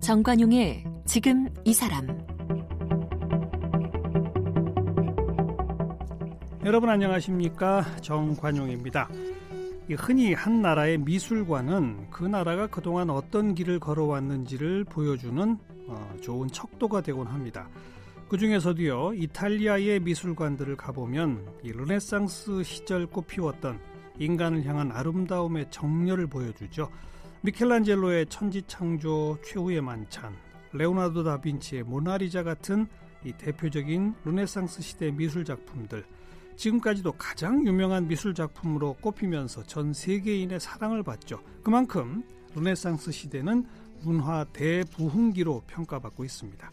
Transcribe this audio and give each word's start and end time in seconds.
정관용의 0.00 0.84
지금 1.06 1.48
이 1.64 1.72
사람 1.72 2.06
여러분 6.64 6.90
안녕하십니까 6.90 7.84
정관용입니다. 8.02 9.08
흔히 9.98 10.34
한 10.34 10.62
나라의 10.62 10.98
미술관은 10.98 12.10
그 12.10 12.24
나라가 12.24 12.66
그동안 12.66 13.10
어떤 13.10 13.54
길을 13.54 13.80
걸어왔는지를 13.80 14.84
보여주는 14.84 15.58
어, 15.88 16.14
좋은 16.22 16.48
척도가 16.48 17.00
되곤 17.00 17.26
합니다. 17.26 17.68
그 18.28 18.38
중에서도요 18.38 19.14
이탈리아의 19.14 20.00
미술관들을 20.00 20.76
가보면 20.76 21.46
이 21.62 21.72
르네상스 21.72 22.62
시절 22.64 23.06
꽃피웠던 23.06 23.78
인간을 24.18 24.64
향한 24.64 24.90
아름다움의 24.90 25.66
정렬을 25.70 26.26
보여주죠. 26.28 26.90
미켈란젤로의 27.42 28.26
천지창조 28.26 29.38
최후의 29.44 29.82
만찬, 29.82 30.34
레오나르도 30.72 31.22
다빈치의 31.22 31.82
모나리자 31.82 32.42
같은 32.42 32.86
이 33.24 33.32
대표적인 33.32 34.14
르네상스 34.24 34.80
시대 34.82 35.10
미술 35.10 35.44
작품들, 35.44 36.04
지금까지도 36.56 37.12
가장 37.12 37.66
유명한 37.66 38.08
미술 38.08 38.34
작품으로 38.34 38.94
꼽히면서 39.00 39.64
전 39.64 39.92
세계인의 39.92 40.60
사랑을 40.60 41.02
받죠. 41.02 41.42
그만큼 41.62 42.24
르네상스 42.54 43.12
시대는 43.12 43.66
문화 44.02 44.44
대부흥기로 44.44 45.62
평가받고 45.66 46.24
있습니다. 46.24 46.70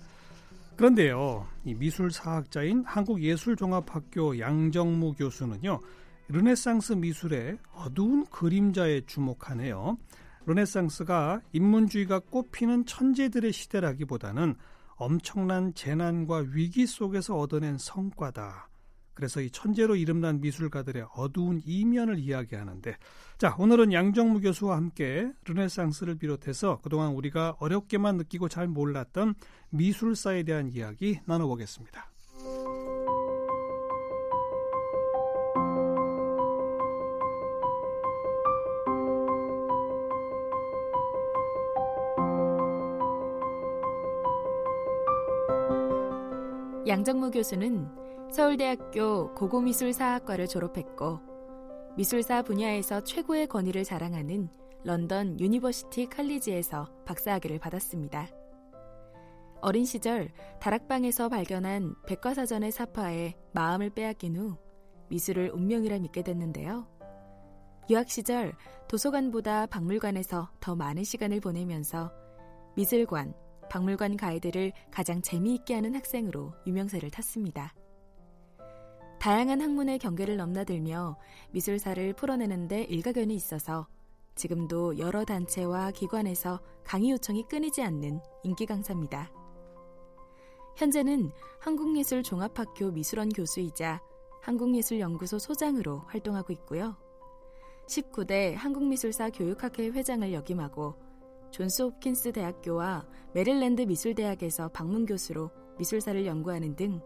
그런데요, 0.82 1.48
이 1.64 1.76
미술 1.76 2.10
사학자인 2.10 2.84
한국예술종합학교 2.88 4.40
양정무 4.40 5.14
교수는요, 5.14 5.80
르네상스 6.28 6.94
미술의 6.94 7.60
어두운 7.76 8.26
그림자에 8.26 9.02
주목하네요. 9.06 10.00
르네상스가 10.48 11.42
인문주의가 11.52 12.18
꽃피는 12.18 12.88
천재들의 12.88 13.54
시대라기보다는 13.54 14.56
엄청난 14.96 15.72
재난과 15.76 16.46
위기 16.52 16.88
속에서 16.88 17.38
얻어낸 17.38 17.78
성과다. 17.78 18.71
그래서 19.14 19.42
이 19.42 19.50
천재로 19.52 19.96
이름난 19.96 20.42
미술가들의 20.42 21.06
어두운 21.16 21.62
이면을 21.66 22.18
이야기하는데 22.20 22.98
자 23.38 23.56
오늘은 23.58 23.94
양정무 23.94 24.42
교수와 24.42 24.78
함께 24.78 25.32
르네상스를 25.46 26.16
비롯해서 26.16 26.80
그동안 26.82 27.14
우리가 27.14 27.56
어렵게만 27.60 28.18
느끼고 28.18 28.50
잘 28.50 28.68
몰랐던 28.68 29.36
미술사에 29.70 30.44
대한 30.44 30.70
이야기 30.70 31.20
나눠보겠습니다. 31.26 32.12
양정무 46.88 47.32
교수는 47.32 48.01
서울대학교 48.32 49.34
고고미술사학과를 49.36 50.48
졸업했고 50.48 51.20
미술사 51.98 52.42
분야에서 52.44 53.04
최고의 53.04 53.48
권위를 53.48 53.84
자랑하는 53.84 54.48
런던 54.86 55.38
유니버시티 55.38 56.08
칼리지에서 56.08 56.90
박사학위를 57.06 57.60
받았습니다. 57.60 58.30
어린 59.60 59.84
시절 59.84 60.32
다락방에서 60.62 61.28
발견한 61.28 61.94
백과사전의 62.08 62.72
삽화에 62.72 63.36
마음을 63.52 63.90
빼앗긴 63.90 64.38
후 64.38 64.56
미술을 65.10 65.52
운명이라 65.54 66.00
믿게 66.00 66.24
됐는데요. 66.24 66.88
유학 67.90 68.10
시절 68.10 68.54
도서관보다 68.88 69.66
박물관에서 69.66 70.50
더 70.62 70.76
많은 70.78 71.04
시간을 71.04 71.42
보내면서 71.42 72.14
미술관, 72.78 73.34
박물관 73.70 74.16
가이드를 74.16 74.72
가장 74.90 75.22
재미있게 75.22 75.74
하는 75.74 75.96
학생으로 75.96 76.54
유명세를 76.66 77.12
탔습니다. 77.12 77.74
다양한 79.22 79.62
학문의 79.62 80.00
경계를 80.00 80.36
넘나들며 80.36 81.16
미술사를 81.52 82.14
풀어내는데 82.14 82.86
일가견이 82.86 83.36
있어서 83.36 83.86
지금도 84.34 84.98
여러 84.98 85.24
단체와 85.24 85.92
기관에서 85.92 86.60
강의 86.84 87.12
요청이 87.12 87.44
끊이지 87.48 87.84
않는 87.84 88.20
인기 88.42 88.66
강사입니다. 88.66 89.32
현재는 90.76 91.30
한국예술종합학교 91.60 92.90
미술원 92.90 93.30
교수이자 93.30 94.02
한국예술연구소 94.42 95.38
소장으로 95.38 96.00
활동하고 96.08 96.52
있고요. 96.54 96.98
19대 97.86 98.56
한국미술사 98.56 99.30
교육학회 99.30 99.90
회장을 99.90 100.34
역임하고 100.34 100.96
존스 101.52 101.84
홉킨스 101.84 102.32
대학교와 102.32 103.06
메릴랜드 103.36 103.84
미술대학에서 103.84 104.70
방문 104.70 105.06
교수로 105.06 105.52
미술사를 105.78 106.26
연구하는 106.26 106.76
등 106.76 107.02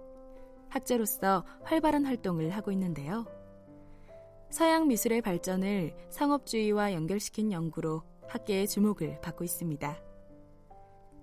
학자로서 0.76 1.46
활발한 1.64 2.06
활동을 2.06 2.50
하고 2.50 2.72
있는데요. 2.74 3.26
서양 4.50 4.88
미술의 4.88 5.22
발전을 5.22 5.96
상업주의와 6.10 6.94
연결시킨 6.94 7.52
연구로 7.54 8.04
학계의 8.28 8.68
주목을 8.68 9.22
받고 9.22 9.44
있습니다. 9.46 9.98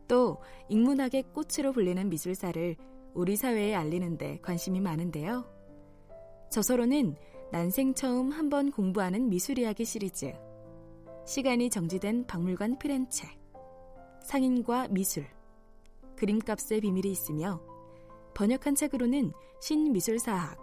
또 0.09 0.39
인문학의 0.69 1.25
꽃으로 1.35 1.73
불리는 1.73 2.09
미술사를 2.09 2.77
우리 3.15 3.37
사회에 3.37 3.75
알리는데 3.75 4.39
관심이 4.41 4.81
많은데요. 4.81 5.45
저서로는 6.51 7.17
난생 7.51 7.93
처음 7.95 8.31
한 8.31 8.49
번 8.49 8.71
공부하는 8.71 9.29
미술 9.29 9.59
이야기 9.59 9.85
시리즈 9.85 10.33
시간이 11.27 11.69
정지된 11.69 12.27
박물관 12.27 12.79
피렌체, 12.79 13.29
상인과 14.23 14.89
미술, 14.89 15.27
그림값의 16.17 16.81
비밀이 16.81 17.11
있으며 17.11 17.61
번역한 18.35 18.75
책으로는 18.75 19.33
신미술사학, 19.61 20.59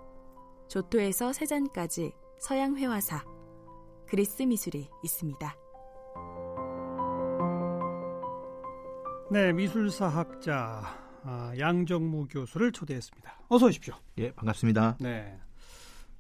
조토에서 0.68 1.34
세잔까지 1.34 2.12
서양 2.40 2.76
회화사, 2.76 3.24
그리스 4.08 4.44
미술이 4.44 4.90
있습니다. 5.04 5.56
네, 9.32 9.54
미술사학자 9.54 10.82
아, 11.24 11.54
양정무 11.58 12.28
교수를 12.30 12.72
초대했습니다. 12.72 13.42
어서 13.50 13.68
오십시오. 13.68 13.94
예, 14.18 14.32
반갑습니다. 14.32 14.98
네, 15.00 15.38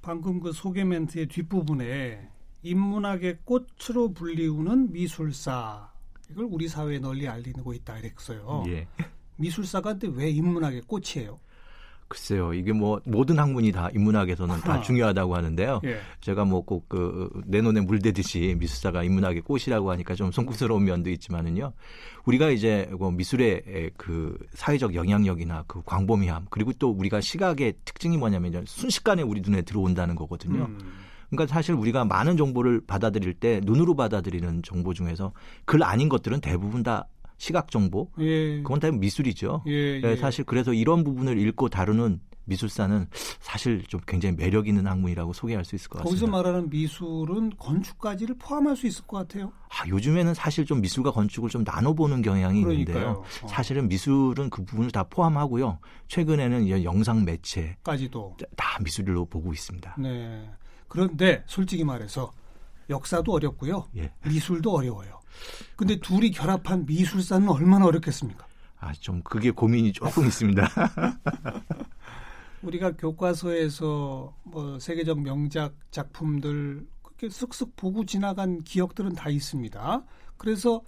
방금 0.01 0.39
그 0.39 0.51
소개 0.51 0.83
멘트의 0.83 1.27
뒷부분에 1.27 2.29
인문학의 2.61 3.39
꽃으로 3.45 4.13
불리우는 4.13 4.91
미술사 4.91 5.91
이걸 6.29 6.45
우리 6.45 6.67
사회에 6.67 6.99
널리 6.99 7.27
알리고 7.27 7.73
있다 7.73 7.97
이랬어요. 7.97 8.63
예. 8.67 8.87
미술사가 9.39 9.93
근데 9.97 10.09
왜 10.13 10.29
인문학의 10.29 10.81
꽃이에요? 10.87 11.39
글쎄요, 12.09 12.55
이게 12.55 12.73
뭐 12.73 12.99
모든 13.05 13.37
학문이 13.37 13.71
다 13.71 13.87
인문학에서는 13.93 14.55
아하. 14.55 14.61
다 14.63 14.81
중요하다고 14.81 15.35
하는데요. 15.35 15.81
예. 15.83 15.99
제가 16.21 16.43
뭐 16.43 16.63
꼭 16.65 16.89
그 16.89 17.29
내 17.45 17.61
눈에 17.61 17.81
물대듯이 17.81 18.55
미술사가 18.57 19.03
인문학의 19.03 19.41
꽃이라고 19.43 19.91
하니까 19.91 20.15
좀 20.15 20.31
송구스러운 20.31 20.85
면도 20.85 21.11
있지만은요. 21.11 21.71
우리가 22.25 22.49
이제 22.49 22.89
뭐 22.97 23.11
미술의 23.11 23.91
그 23.95 24.35
사회적 24.55 24.95
영향력이나 24.95 25.65
그 25.67 25.83
광범위함 25.85 26.47
그리고 26.49 26.73
또 26.79 26.89
우리가 26.89 27.21
시각의 27.21 27.75
특징이 27.85 28.17
뭐냐면 28.17 28.63
순식간에 28.65 29.21
우리 29.21 29.41
눈에 29.41 29.61
들어온다는 29.61 30.15
거거든요. 30.15 30.63
음. 30.65 30.79
그러니까 31.29 31.53
사실 31.53 31.75
우리가 31.75 32.05
많은 32.05 32.37
정보를 32.37 32.81
받아들일 32.87 33.35
때 33.35 33.61
눈으로 33.63 33.95
받아들이는 33.95 34.63
정보 34.63 34.95
중에서 34.95 35.31
글 35.65 35.83
아닌 35.83 36.09
것들은 36.09 36.41
대부분 36.41 36.81
다 36.81 37.05
시각 37.39 37.71
정보. 37.71 38.11
예. 38.19 38.57
그건 38.61 38.79
다 38.79 38.91
미술이죠. 38.91 39.63
예, 39.67 40.01
예. 40.03 40.15
사실 40.17 40.43
그래서 40.43 40.73
이런 40.73 41.03
부분을 41.03 41.39
읽고 41.39 41.69
다루는 41.69 42.19
미술사는 42.43 43.07
사실 43.39 43.83
좀 43.87 44.01
굉장히 44.07 44.35
매력 44.35 44.67
있는 44.67 44.87
학문이라고 44.87 45.33
소개할 45.33 45.63
수 45.63 45.75
있을 45.75 45.87
것 45.89 45.99
같습니다. 45.99 46.09
거기서 46.09 46.27
말하는 46.27 46.69
미술은 46.69 47.51
건축까지를 47.57 48.35
포함할 48.39 48.75
수 48.75 48.87
있을 48.87 49.05
것 49.05 49.17
같아요. 49.17 49.53
아, 49.69 49.87
요즘에는 49.87 50.33
사실 50.33 50.65
좀 50.65 50.81
미술과 50.81 51.11
건축을 51.11 51.49
좀 51.49 51.63
나눠보는 51.63 52.23
경향이 52.23 52.63
그러니까요. 52.63 52.97
있는데요. 52.97 53.23
어. 53.43 53.47
사실은 53.47 53.87
미술은 53.87 54.49
그 54.49 54.65
부분을 54.65 54.91
다 54.91 55.03
포함하고요. 55.03 55.79
최근에는 56.07 56.83
영상 56.83 57.23
매체까지도 57.23 58.35
다 58.57 58.79
미술로 58.83 59.25
보고 59.25 59.53
있습니다. 59.53 59.95
네. 59.99 60.49
그런데 60.87 61.43
솔직히 61.45 61.83
말해서 61.83 62.31
역사도 62.89 63.31
어렵고요. 63.31 63.85
예. 63.95 64.11
미술도 64.27 64.73
어려워요. 64.73 65.18
근데 65.75 65.99
둘이 65.99 66.31
결합한 66.31 66.85
미술사는 66.85 67.47
얼마나 67.49 67.85
어렵겠습니까? 67.85 68.47
아, 68.79 68.93
좀 68.93 69.21
그게 69.23 69.51
고민이 69.51 69.93
조금 69.93 70.25
있습니다. 70.25 70.67
우리가 72.61 72.91
교과서에서 72.93 74.35
뭐 74.43 74.79
세계적 74.79 75.21
명작 75.21 75.73
작품들 75.91 76.85
그렇게 77.01 77.27
쓱쓱 77.27 77.75
보고 77.75 78.05
지나간 78.05 78.63
기억들은 78.63 79.13
다 79.13 79.29
있습니다. 79.29 80.03
그래서 80.37 80.81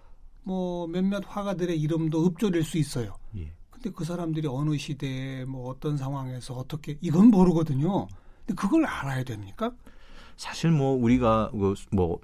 뭐 0.43 0.87
몇몇 0.87 1.23
화가들의 1.25 1.79
이름도 1.79 2.25
읊조릴 2.25 2.63
수 2.63 2.77
있어요. 2.77 3.15
예. 3.37 3.53
근데 3.69 3.89
그 3.91 4.05
사람들이 4.05 4.47
어느 4.47 4.77
시대에 4.77 5.45
뭐 5.45 5.69
어떤 5.69 5.97
상황에서 5.97 6.53
어떻게 6.53 6.97
이건 7.01 7.27
모르거든요. 7.27 8.07
근데 8.45 8.53
그걸 8.55 8.85
알아야 8.85 9.23
됩니까? 9.23 9.71
사실 10.37 10.71
뭐 10.71 10.93
우리가 10.95 11.51
뭐 11.91 12.19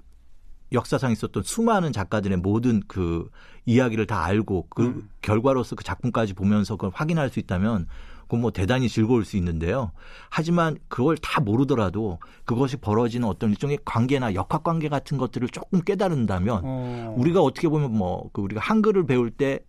역사상 0.72 1.12
있었던 1.12 1.42
수많은 1.42 1.92
작가들의 1.92 2.38
모든 2.38 2.82
그 2.86 3.30
이야기를 3.66 4.06
다 4.06 4.24
알고 4.24 4.66
그 4.70 4.82
음. 4.86 5.08
결과로서 5.22 5.76
그 5.76 5.84
작품까지 5.84 6.34
보면서 6.34 6.76
그걸 6.76 6.90
확인할 6.94 7.30
수 7.30 7.38
있다면 7.38 7.86
그건 8.22 8.42
뭐 8.42 8.50
대단히 8.50 8.90
즐거울 8.90 9.24
수 9.24 9.38
있는데요. 9.38 9.92
하지만 10.28 10.76
그걸 10.88 11.16
다 11.16 11.40
모르더라도 11.40 12.18
그것이 12.44 12.76
벌어지는 12.76 13.26
어떤 13.26 13.50
일종의 13.50 13.78
관계나 13.86 14.34
역학 14.34 14.62
관계 14.62 14.90
같은 14.90 15.16
것들을 15.16 15.48
조금 15.48 15.80
깨달은다면 15.80 16.60
어. 16.62 17.14
우리가 17.16 17.40
어떻게 17.40 17.68
보면 17.68 17.96
뭐 17.96 18.28
그 18.32 18.42
우리가 18.42 18.60
한글을 18.60 19.06
배울 19.06 19.30
때 19.30 19.60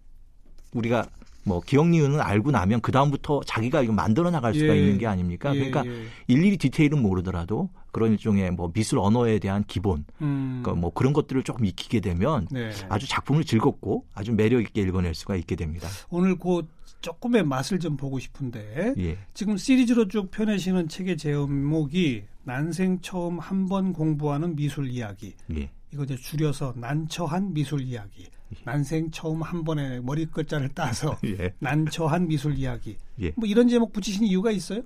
우리가 0.74 1.06
뭐 1.50 1.62
기억 1.62 1.90
니은은 1.90 2.22
알고 2.22 2.52
나면 2.52 2.80
그 2.82 2.92
다음부터 2.92 3.42
자기가 3.44 3.82
이거 3.82 3.92
만들어 3.92 4.30
나갈 4.30 4.54
수가 4.54 4.76
예. 4.76 4.80
있는 4.80 5.00
게 5.00 5.08
아닙니까? 5.08 5.54
예. 5.56 5.70
그러니까 5.70 5.84
예. 5.86 6.06
일일이 6.28 6.58
디테일은 6.58 7.02
모르더라도 7.02 7.70
그런 7.92 8.12
일종의 8.12 8.52
뭐 8.52 8.72
미술 8.72 9.00
언어에 9.00 9.40
대한 9.40 9.64
기본, 9.66 10.06
음. 10.22 10.62
그러니까 10.62 10.80
뭐 10.80 10.94
그런 10.94 11.12
것들을 11.12 11.42
조금 11.42 11.66
익히게 11.66 12.02
되면 12.02 12.48
네. 12.52 12.70
아주 12.88 13.08
작품을 13.08 13.44
즐겁고 13.44 14.06
아주 14.14 14.32
매력 14.32 14.62
있게 14.62 14.82
읽어낼 14.82 15.16
수가 15.16 15.36
있게 15.38 15.56
됩니다. 15.56 15.88
오늘 16.12 16.38
그 16.38 16.62
조금의 17.02 17.44
맛을 17.46 17.80
좀 17.80 17.98
보고 17.98 18.20
싶은데 18.20 18.94
예. 19.00 19.18
지금 19.34 19.58
시리즈로 19.58 20.08
쭉 20.08 20.30
펴내시는 20.30 20.88
책의 20.88 21.18
제목이 21.18 22.26
난생 22.44 23.00
처음 23.02 23.40
한 23.40 23.68
번 23.68 23.92
공부하는 23.94 24.56
미술 24.56 24.88
이야기. 24.90 25.34
예. 25.56 25.72
이거 25.92 26.04
이제 26.04 26.16
줄여서 26.16 26.74
난처한 26.76 27.54
미술 27.54 27.82
이야기. 27.82 28.28
난생 28.64 29.12
처음 29.12 29.42
한 29.42 29.64
번에 29.64 30.00
머리 30.00 30.26
끝자를 30.26 30.70
따서 30.70 31.18
예. 31.26 31.54
난처한 31.60 32.28
미술 32.28 32.58
이야기. 32.58 32.98
예. 33.22 33.32
뭐 33.36 33.48
이런 33.48 33.68
제목 33.68 33.94
붙이신 33.94 34.26
이유가 34.26 34.52
있어요? 34.52 34.82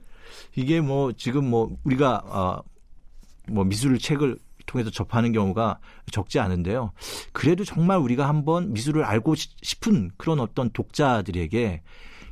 이게 0.56 0.82
뭐 0.82 1.12
지금 1.14 1.50
뭐 1.50 1.76
우리가 1.84 2.18
어, 2.26 2.64
뭐 3.50 3.64
미술 3.64 3.98
책을 4.00 4.38
통해서 4.66 4.90
접하는 4.90 5.32
경우가 5.32 5.80
적지 6.12 6.40
않은데요. 6.40 6.92
그래도 7.32 7.64
정말 7.66 7.98
우리가 7.98 8.28
한번 8.28 8.74
미술을 8.74 9.04
알고 9.04 9.36
싶은 9.36 10.12
그런 10.18 10.40
어떤 10.40 10.70
독자들에게 10.72 11.82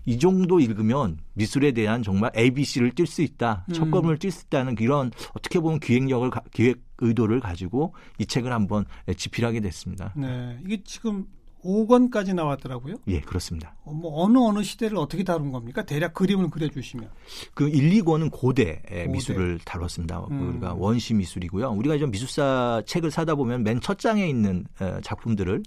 이 0.06 0.18
정도 0.20 0.60
읽으면 0.60 1.18
미술에 1.34 1.72
대한 1.72 2.04
정말 2.04 2.32
ABC를 2.36 2.92
뛸 2.92 3.06
수 3.06 3.22
있다. 3.22 3.66
음. 3.70 3.74
첫 3.74 3.92
걸음을 3.92 4.18
뛸 4.18 4.32
수 4.32 4.46
있다는 4.46 4.76
그런 4.76 5.12
어떻게 5.34 5.60
보면 5.60 5.80
기획력을 5.80 6.30
기획 6.52 6.82
의도를 7.00 7.40
가지고 7.40 7.94
이 8.20 8.26
책을 8.26 8.52
한번 8.52 8.86
집필하게 9.16 9.60
됐습니다. 9.62 10.14
네. 10.16 10.58
이게 10.66 10.82
지금 10.84 11.26
5권까지 11.64 12.34
나왔더라고요. 12.34 12.96
예, 13.08 13.20
그렇습니다. 13.22 13.76
어, 13.84 13.94
뭐 13.94 14.24
어느 14.24 14.40
어느 14.40 14.64
시대를 14.64 14.98
어떻게 14.98 15.24
다룬 15.24 15.52
겁니까? 15.52 15.84
대략 15.84 16.16
그림을 16.16 16.50
그려주시면. 16.50 17.08
그 17.54 17.70
1, 17.70 18.02
2권은 18.02 18.32
고대 18.32 18.82
미술을 19.10 19.60
다뤘습니다. 19.64 20.26
음. 20.32 20.50
우리가 20.50 20.74
원시 20.74 21.14
미술이고요. 21.14 21.70
우리가 21.70 22.00
좀 22.00 22.10
미술사 22.10 22.82
책을 22.88 23.12
사다 23.12 23.36
보면 23.36 23.62
맨 23.64 23.80
첫 23.80 24.00
장에 24.00 24.28
있는 24.28 24.66
작품들을 25.04 25.62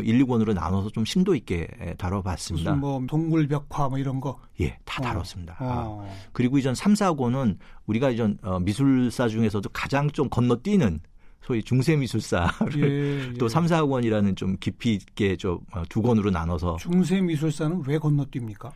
1, 0.00 0.18
그 0.18 0.26
2권으로 0.26 0.54
나눠서 0.54 0.90
좀 0.90 1.04
심도 1.04 1.34
있게 1.34 1.68
다뤄봤습니다. 1.98 2.70
무슨 2.70 2.80
뭐 2.80 3.04
동굴 3.06 3.46
벽화 3.46 3.88
뭐 3.88 3.98
이런 3.98 4.20
거? 4.20 4.38
예, 4.60 4.78
다 4.84 5.02
어. 5.02 5.04
다뤘습니다. 5.04 5.56
어. 5.60 6.06
아. 6.06 6.28
그리고 6.32 6.58
이전 6.58 6.74
3, 6.74 6.94
4권은 6.94 7.58
우리가 7.86 8.10
이전 8.10 8.38
어, 8.42 8.58
미술사 8.58 9.28
중에서도 9.28 9.68
가장 9.70 10.10
좀 10.10 10.28
건너뛰는 10.30 11.00
소위 11.42 11.62
중세 11.62 11.96
미술사를 11.96 12.50
예, 12.78 13.28
예. 13.30 13.32
또 13.34 13.48
3, 13.48 13.66
4권이라는 13.66 14.36
좀 14.36 14.56
깊이 14.58 14.94
있게 14.94 15.36
좀두 15.36 16.00
어, 16.00 16.02
권으로 16.02 16.30
나눠서 16.30 16.76
중세 16.78 17.20
미술사는 17.20 17.82
왜 17.86 17.98
건너뜁니까? 17.98 18.70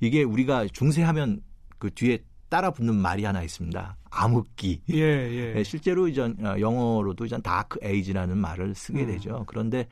이게 0.00 0.22
우리가 0.22 0.66
중세 0.72 1.02
하면 1.02 1.40
그 1.78 1.90
뒤에 1.94 2.18
따라 2.48 2.70
붙는 2.70 2.94
말이 2.94 3.24
하나 3.24 3.42
있습니다. 3.42 3.96
암흑기. 4.10 4.82
예, 4.90 4.96
예. 4.96 5.52
네, 5.54 5.64
실제로 5.64 6.08
이전 6.08 6.36
어, 6.44 6.58
영어로도 6.58 7.26
이전 7.26 7.42
Dark 7.42 7.80
Age라는 7.82 8.36
말을 8.38 8.74
쓰게 8.74 9.02
음. 9.02 9.06
되죠. 9.06 9.44
그런데 9.46 9.86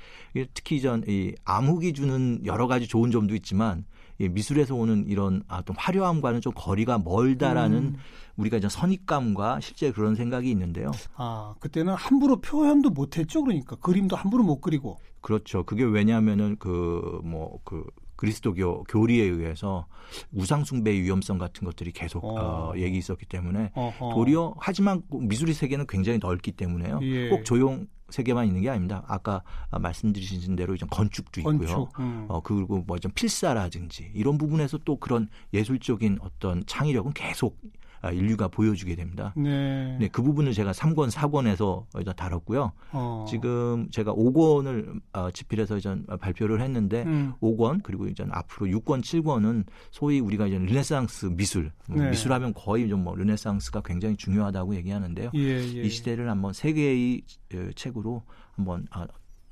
특히 0.55 0.77
이전 0.77 1.05
이 1.07 1.35
암흑이 1.45 1.93
주는 1.93 2.41
여러 2.45 2.67
가지 2.67 2.87
좋은 2.87 3.11
점도 3.11 3.35
있지만 3.35 3.85
이 4.19 4.29
미술에서 4.29 4.75
오는 4.75 5.05
이런 5.07 5.43
어떤 5.49 5.77
화려함과는 5.77 6.41
좀 6.41 6.53
거리가 6.55 6.99
멀다라는 6.99 7.79
음. 7.79 7.97
우리가 8.37 8.57
이제 8.57 8.69
선입감과 8.69 9.61
실제 9.61 9.93
그런 9.93 10.15
생각이 10.15 10.51
있는데요. 10.51 10.91
아, 11.15 11.55
그때는 11.61 11.95
함부로 11.95 12.41
표현도 12.41 12.91
못 12.91 13.19
했죠. 13.19 13.43
그러니까 13.43 13.77
그림도 13.77 14.17
함부로 14.17 14.43
못 14.43 14.61
그리고. 14.61 14.99
그렇죠. 15.21 15.65
그게 15.65 15.85
왜냐하면은 15.85 16.57
그 16.59 17.21
뭐그 17.25 17.27
뭐, 17.27 17.61
그 17.65 17.85
그리스도교 18.17 18.85
교리에 18.85 19.25
의해서 19.25 19.87
우상숭배의 20.33 21.03
위험성 21.03 21.39
같은 21.39 21.65
것들이 21.65 21.93
계속 21.93 22.25
어. 22.25 22.73
어 22.73 22.79
얘기 22.79 22.99
있었기 22.99 23.27
때문에 23.27 23.73
어허. 23.75 24.15
도리어 24.15 24.55
하지만 24.59 25.03
미술의 25.11 25.55
세계는 25.55 25.87
굉장히 25.89 26.19
넓기 26.19 26.53
때문에요. 26.53 27.01
예. 27.03 27.29
꼭 27.29 27.45
조용 27.45 27.87
세계만 28.09 28.47
있는 28.47 28.63
게 28.63 28.71
아닙니다. 28.71 29.05
아까 29.09 29.43
말씀드리신 29.71 30.55
대로 30.57 30.75
이제 30.75 30.87
건축도 30.89 31.41
있고요. 31.41 31.59
건축, 31.59 32.01
음. 32.01 32.27
어 32.29 32.41
그리고 32.41 32.85
뭐 32.87 32.99
좀 32.99 33.11
필사라든지 33.15 34.11
이런 34.15 34.39
부분에서 34.39 34.79
또 34.85 34.97
그런 34.99 35.29
예술적인 35.53 36.19
어떤 36.23 36.65
창의력은 36.67 37.13
계속 37.15 37.59
아, 37.65 37.69
인류가 38.11 38.49
보여주게 38.49 38.97
됩니다. 38.97 39.33
네. 39.37 39.97
네, 39.99 40.09
그 40.09 40.23
부분을 40.23 40.53
제가 40.53 40.73
3권, 40.73 41.11
4권에서 41.11 42.17
다뤘고요. 42.17 42.73
어. 42.93 43.25
지금 43.29 43.89
제가 43.91 44.13
5권을 44.13 45.01
어, 45.15 45.31
집필해서 45.31 45.79
이제 45.79 45.97
발표를 46.21 46.61
했는데 46.61 47.05
음. 47.05 47.33
5권 47.41 47.83
그리고 47.83 48.07
이제 48.07 48.27
앞으로 48.31 48.67
6권, 48.67 49.01
7권은 49.01 49.65
소위 49.91 50.21
우리가 50.21 50.47
이제 50.49 50.59
르네상스 50.59 51.27
미술, 51.27 51.73
뭐 51.89 52.03
네. 52.03 52.11
미술하면 52.11 52.53
거의 52.53 52.89
좀 52.89 53.07
뭐 53.07 53.15
르네상스가 53.15 53.83
굉장히 53.85 54.17
중요하다고 54.17 54.75
얘기하는데요. 54.77 55.31
예, 55.35 55.41
예. 55.41 55.83
이 55.83 55.89
시대를 55.89 56.29
한번 56.29 56.53
세 56.53 56.73
개의 56.73 57.23
어, 57.55 57.71
책으로 57.77 58.25
한번 58.57 58.87
아, 58.91 59.07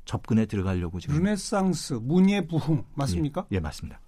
접근해 0.05 0.47
들어가려고 0.47 0.99
지금. 0.99 1.17
르네상스, 1.19 1.95
문예 2.03 2.47
부흥 2.49 2.85
맞습니까? 2.95 3.47
예, 3.53 3.57
예 3.57 3.61
맞습니다. 3.61 4.01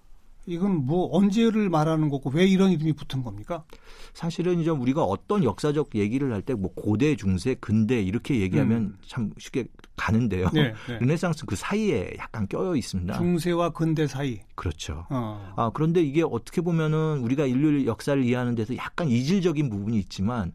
이건 0.47 0.85
뭐 0.85 1.09
언제를 1.15 1.69
말하는 1.69 2.09
거고 2.09 2.29
왜 2.29 2.45
이런 2.47 2.71
이름이 2.71 2.93
붙은 2.93 3.21
겁니까? 3.21 3.65
사실은 4.13 4.59
이제 4.61 4.69
우리가 4.71 5.03
어떤 5.03 5.43
역사적 5.43 5.93
얘기를 5.95 6.31
할 6.33 6.41
때 6.41 6.53
뭐 6.53 6.73
고대, 6.73 7.15
중세, 7.17 7.53
근대 7.55 8.01
이렇게 8.01 8.39
얘기하면 8.39 8.81
음. 8.81 8.97
참 9.05 9.31
쉽게 9.37 9.65
가는데요. 9.97 10.49
네, 10.53 10.73
네. 10.87 10.99
르네상스 10.99 11.45
그 11.45 11.55
사이에 11.57 12.11
약간 12.17 12.47
끼여 12.47 12.75
있습니다. 12.77 13.17
중세와 13.17 13.71
근대 13.71 14.07
사이. 14.07 14.39
그렇죠. 14.55 15.05
어. 15.09 15.53
아, 15.57 15.69
그런데 15.73 16.01
이게 16.01 16.23
어떻게 16.23 16.61
보면은 16.61 17.19
우리가 17.19 17.45
인류 17.45 17.85
역사를 17.85 18.23
이해하는 18.23 18.55
데서 18.55 18.75
약간 18.77 19.09
이질적인 19.09 19.69
부분이 19.69 19.99
있지만 19.99 20.53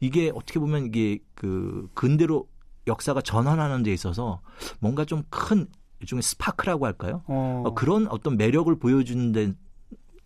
이게 0.00 0.30
어떻게 0.34 0.60
보면 0.60 0.86
이게 0.86 1.18
그 1.34 1.88
근대로 1.94 2.46
역사가 2.86 3.22
전환하는 3.22 3.82
데 3.84 3.92
있어서 3.92 4.42
뭔가 4.80 5.04
좀 5.04 5.22
큰 5.30 5.66
일종의 6.00 6.22
스파크라고 6.22 6.86
할까요? 6.86 7.22
어. 7.26 7.62
어. 7.66 7.74
그런 7.74 8.06
어떤 8.08 8.36
매력을 8.36 8.74
보여주는 8.78 9.32
데 9.32 9.52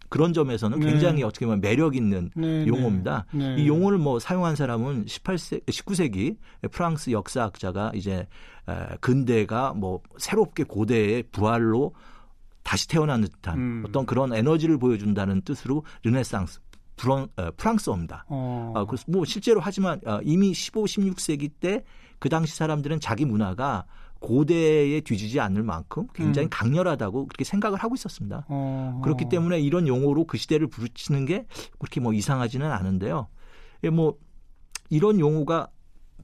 그런 0.09 0.33
점에서는 0.33 0.79
네. 0.79 0.91
굉장히 0.91 1.23
어떻게 1.25 1.45
보면 1.45 1.61
매력 1.61 1.97
있는 1.97 2.31
네, 2.37 2.65
네. 2.65 2.67
용어입니다. 2.67 3.27
네. 3.33 3.57
이 3.57 3.67
용어를 3.67 3.99
뭐 3.99 4.21
사용한 4.21 4.55
사람은 4.55 5.07
18세 5.07 5.65
19세기 5.67 6.37
프랑스 6.71 7.11
역사학자가 7.11 7.93
이제 7.95 8.27
근대가 9.01 9.73
뭐 9.73 10.01
새롭게 10.19 10.65
고대의 10.65 11.25
부활로 11.33 11.95
다시 12.63 12.87
태어난 12.87 13.23
듯한 13.23 13.59
음. 13.59 13.85
어떤 13.87 14.07
그런 14.07 14.33
에너지를 14.33 14.79
보여준다는 14.79 15.43
뜻으로 15.43 15.85
르네상스 16.05 16.61
프랑, 16.97 17.27
프랑스어입니다. 17.57 18.27
어. 18.29 18.73
아, 18.77 18.85
그래서 18.85 19.05
뭐 19.09 19.25
실제로 19.25 19.59
하지만 19.61 20.01
어, 20.07 20.21
이미 20.23 20.55
15, 20.55 20.85
16세기 20.85 21.51
때 21.59 21.83
그 22.25 22.31
당시 22.31 22.57
사람들은 22.57 23.01
자기 23.01 23.27
문화가 23.27 23.85
고대에 24.21 25.01
뒤지지 25.01 25.41
않을 25.41 25.63
만큼 25.63 26.07
굉장히 26.15 26.47
음. 26.47 26.51
강렬하다고 26.51 27.27
그렇게 27.27 27.45
생각을 27.45 27.79
하고 27.79 27.95
있었습니다. 27.95 28.47
어, 28.49 29.01
그렇기 29.05 29.29
때문에 29.29 29.61
이런 29.61 29.87
용어로 29.87 30.25
그 30.25 30.39
시대를 30.39 30.69
부르치는 30.69 31.27
게 31.27 31.47
그렇게 31.79 32.01
뭐 32.01 32.13
이상하지는 32.13 32.71
않은데요. 32.71 33.29
예, 33.85 33.91
뭐 33.91 34.17
이런 34.89 35.21
용어가 35.21 35.69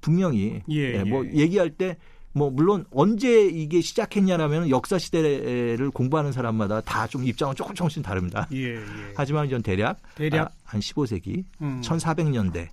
분명히 0.01 0.63
예, 0.71 0.99
예, 0.99 1.05
뭐 1.05 1.27
예. 1.27 1.35
얘기할 1.35 1.71
때 1.71 1.97
뭐 2.33 2.51
물론 2.51 2.85
언제 2.93 3.47
이게 3.47 3.81
시작했냐라면 3.81 4.71
역사 4.71 4.99
시대를 4.99 5.91
공부하는 5.91 6.33
사람마다 6.33 6.81
다 6.81 7.11
좀 7.11 7.25
입장은 7.25 7.57
조금 7.57 7.75
조금씩 7.75 8.05
다릅니다. 8.05 8.47
예, 8.53 8.77
예. 8.77 8.81
하지만 9.17 9.47
이전 9.47 9.63
대략, 9.63 10.01
대략? 10.15 10.49
아, 10.49 10.51
한 10.63 10.81
15세기, 10.81 11.45
음. 11.61 11.81
1400년대 11.83 12.69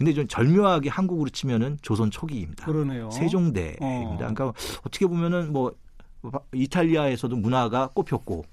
근데 0.00 0.14
좀 0.14 0.26
절묘하게 0.26 0.88
한국으로 0.88 1.28
치면은 1.28 1.76
조선 1.82 2.10
초기입니다. 2.10 2.64
그러네요. 2.64 3.10
세종대입니다. 3.10 3.84
어. 3.84 4.16
그러니까 4.16 4.46
어떻게 4.82 5.06
보면은 5.06 5.52
뭐 5.52 5.74
이탈리아에서도 6.54 7.36
문화가 7.36 7.88
꼽혔고 7.88 8.46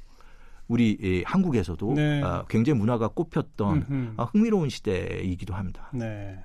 우리 0.68 0.98
예, 1.02 1.24
한국에서도 1.26 1.94
네. 1.94 2.22
어, 2.22 2.44
굉장히 2.50 2.80
문화가 2.80 3.08
꼽혔던 3.08 4.16
어, 4.18 4.26
흥미로운 4.26 4.68
시대이기도 4.68 5.54
합니다. 5.54 5.90
네. 5.94 6.38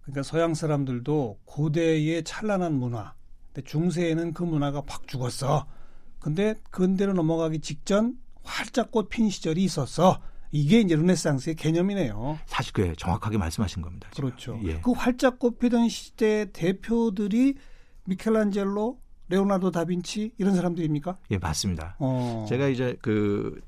그러니까 0.00 0.22
서양 0.22 0.54
사람들도 0.54 1.40
고대의 1.44 2.24
찬란한 2.24 2.72
문화, 2.72 3.12
근데 3.52 3.68
중세에는 3.68 4.32
그 4.32 4.42
문화가 4.42 4.80
팍 4.80 5.06
죽었어. 5.06 5.66
근데 6.18 6.54
근대로 6.70 7.12
넘어가기 7.12 7.60
직전 7.60 8.16
활짝 8.42 8.90
꽃 8.90 9.10
핀 9.10 9.28
시절이 9.28 9.62
있었어. 9.64 10.18
이게 10.52 10.80
이제 10.80 10.96
르네상스의 10.96 11.56
개념이네요. 11.56 12.38
사실 12.46 12.72
그게 12.72 12.94
정확하게 12.96 13.38
말씀하신 13.38 13.82
겁니다. 13.82 14.08
지금. 14.12 14.28
그렇죠. 14.30 14.60
예. 14.64 14.80
그 14.80 14.92
활짝 14.92 15.38
꽃피던 15.38 15.88
시대 15.88 16.46
대표들이 16.52 17.54
미켈란젤로, 18.04 18.98
레오나르도 19.28 19.70
다빈치 19.70 20.32
이런 20.38 20.56
사람들입니까? 20.56 21.18
예, 21.30 21.38
맞습니다. 21.38 21.96
어. 22.00 22.46
제가 22.48 22.68
이제 22.68 22.96
그 23.00 23.60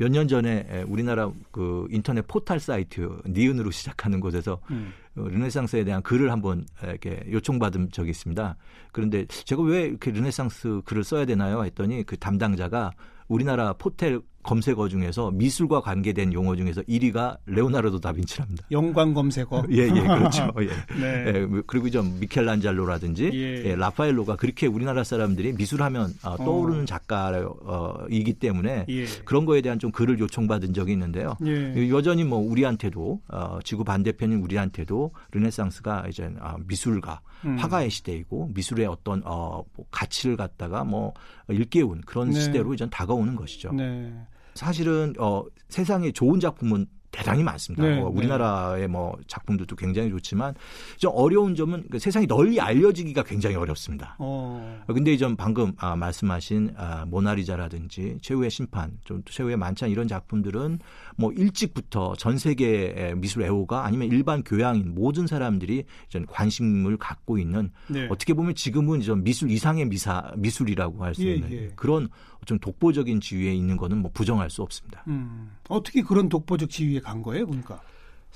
몇 0.00 0.10
년 0.10 0.26
전에 0.26 0.82
우리나라 0.88 1.30
그 1.52 1.86
인터넷 1.88 2.26
포털 2.26 2.58
사이트 2.58 3.16
니은으로 3.28 3.70
시작하는 3.70 4.18
곳에서 4.18 4.60
음. 4.72 4.92
르네상스에 5.14 5.84
대한 5.84 6.02
글을 6.02 6.32
한번 6.32 6.66
이렇게 6.82 7.22
요청받은 7.30 7.90
적이 7.92 8.10
있습니다. 8.10 8.56
그런데 8.90 9.24
제가 9.26 9.62
왜 9.62 9.82
이렇게 9.82 10.10
르네상스 10.10 10.80
글을 10.84 11.04
써야 11.04 11.24
되나요? 11.26 11.64
했더니 11.64 12.02
그 12.02 12.16
담당자가 12.16 12.90
우리나라 13.28 13.72
포털 13.74 14.20
검색어 14.44 14.88
중에서 14.88 15.30
미술과 15.32 15.80
관계된 15.80 16.32
용어 16.32 16.54
중에서 16.54 16.82
1위가 16.82 17.38
레오나르도 17.46 18.00
다빈치랍니다. 18.00 18.66
연관 18.70 19.14
검색어. 19.14 19.64
예, 19.72 19.88
예, 19.88 19.88
그렇죠. 19.88 20.52
예. 20.60 21.00
네. 21.00 21.24
예, 21.26 21.46
뭐 21.46 21.62
그리고 21.66 21.90
좀 21.90 22.18
미켈란젤로라든지 22.20 23.30
예. 23.32 23.64
예, 23.70 23.74
라파엘로가 23.74 24.36
그렇게 24.36 24.66
우리나라 24.66 25.02
사람들이 25.02 25.54
미술하면 25.54 26.14
어, 26.22 26.36
떠오르는 26.36 26.82
어. 26.82 26.84
작가이기 26.84 28.34
때문에 28.34 28.86
예. 28.88 29.06
그런 29.24 29.46
거에 29.46 29.62
대한 29.62 29.78
좀 29.78 29.90
글을 29.90 30.18
요청받은 30.18 30.74
적이 30.74 30.92
있는데요. 30.92 31.36
예. 31.46 31.88
여전히 31.88 32.24
뭐 32.24 32.38
우리한테도 32.38 33.20
어, 33.28 33.58
지구 33.64 33.82
반대편인 33.82 34.40
우리한테도 34.42 35.10
르네상스가 35.32 36.06
이제 36.08 36.30
아, 36.38 36.56
미술가, 36.66 37.20
음. 37.46 37.56
화가의 37.56 37.90
시대이고 37.90 38.50
미술의 38.54 38.86
어떤 38.86 39.22
어, 39.24 39.64
뭐 39.74 39.86
가치를 39.90 40.36
갖다가 40.36 40.84
뭐 40.84 41.14
일깨운 41.48 42.02
그런 42.02 42.30
네. 42.30 42.40
시대로 42.40 42.74
이제 42.74 42.86
다가오는 42.90 43.34
것이죠. 43.36 43.72
네. 43.72 44.12
사실은 44.54 45.12
어, 45.18 45.44
세상에 45.68 46.12
좋은 46.12 46.40
작품은 46.40 46.86
대단히 47.14 47.44
많습니다. 47.44 47.84
네, 47.84 48.00
뭐 48.00 48.10
네. 48.10 48.16
우리나라의 48.16 48.80
네. 48.82 48.86
뭐 48.88 49.16
작품들도 49.28 49.76
굉장히 49.76 50.10
좋지만 50.10 50.54
좀 50.96 51.12
어려운 51.14 51.54
점은 51.54 51.84
그 51.88 52.00
세상이 52.00 52.26
널리 52.26 52.60
알려지기가 52.60 53.22
굉장히 53.22 53.54
어렵습니다. 53.54 54.16
어. 54.18 54.82
근데 54.88 55.16
좀 55.16 55.36
방금 55.36 55.72
아, 55.76 55.94
말씀하신 55.94 56.74
아, 56.76 57.04
모나리자라든지 57.06 58.18
최후의 58.20 58.50
심판, 58.50 58.98
좀 59.04 59.22
최후의 59.26 59.56
만찬 59.56 59.90
이런 59.90 60.08
작품들은 60.08 60.80
뭐 61.16 61.32
일찍부터 61.32 62.14
전 62.16 62.38
세계 62.38 63.14
미술 63.16 63.42
애호가 63.42 63.84
아니면 63.84 64.08
일반 64.10 64.42
교양인 64.42 64.94
모든 64.94 65.26
사람들이 65.26 65.84
좀 66.08 66.26
관심을 66.26 66.96
갖고 66.96 67.38
있는 67.38 67.70
네. 67.88 68.06
어떻게 68.10 68.34
보면 68.34 68.54
지금은 68.54 69.00
좀 69.00 69.22
미술 69.22 69.50
이상의 69.50 69.86
미사 69.86 70.32
미술이라고 70.36 71.04
할수 71.04 71.26
예, 71.26 71.34
있는 71.34 71.52
예, 71.52 71.56
예. 71.64 71.68
그런 71.76 72.08
좀 72.46 72.58
독보적인 72.58 73.20
지위에 73.20 73.54
있는 73.54 73.76
거는 73.76 73.98
뭐 73.98 74.10
부정할 74.12 74.50
수 74.50 74.62
없습니다. 74.62 75.04
음, 75.08 75.50
어떻게 75.68 76.02
그런 76.02 76.28
독보적 76.28 76.68
지위에 76.68 77.00
간 77.00 77.22
거예요, 77.22 77.46
그러니까? 77.46 77.80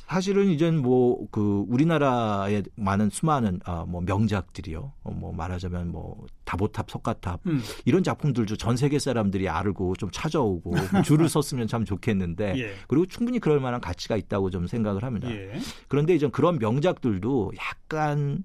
사실은 0.06 0.48
이젠 0.48 0.80
뭐 0.80 1.08
그 1.30 1.64
우리나라의 1.68 2.64
많은 2.76 3.10
수많은 3.10 3.60
아, 3.64 3.84
뭐 3.86 4.00
명작들이요. 4.00 4.92
어, 5.02 5.10
뭐 5.10 5.32
말하자면 5.32 5.90
뭐 5.92 6.26
다보탑, 6.44 6.90
석가탑 6.90 7.40
음. 7.46 7.60
이런 7.84 8.02
작품들도 8.02 8.56
전 8.56 8.76
세계 8.76 8.98
사람들이 8.98 9.48
알고 9.48 9.96
좀 9.96 10.10
찾아오고 10.10 10.74
줄을 11.04 11.28
섰으면 11.28 11.66
참 11.66 11.84
좋겠는데 11.84 12.54
예. 12.58 12.72
그리고 12.86 13.06
충분히 13.06 13.38
그럴 13.38 13.60
만한 13.60 13.80
가치가 13.80 14.16
있다고 14.16 14.50
좀 14.50 14.66
생각을 14.66 15.04
합니다. 15.04 15.30
예. 15.30 15.52
그런데 15.88 16.14
이제 16.14 16.28
그런 16.28 16.58
명작들도 16.58 17.52
약간 17.58 18.44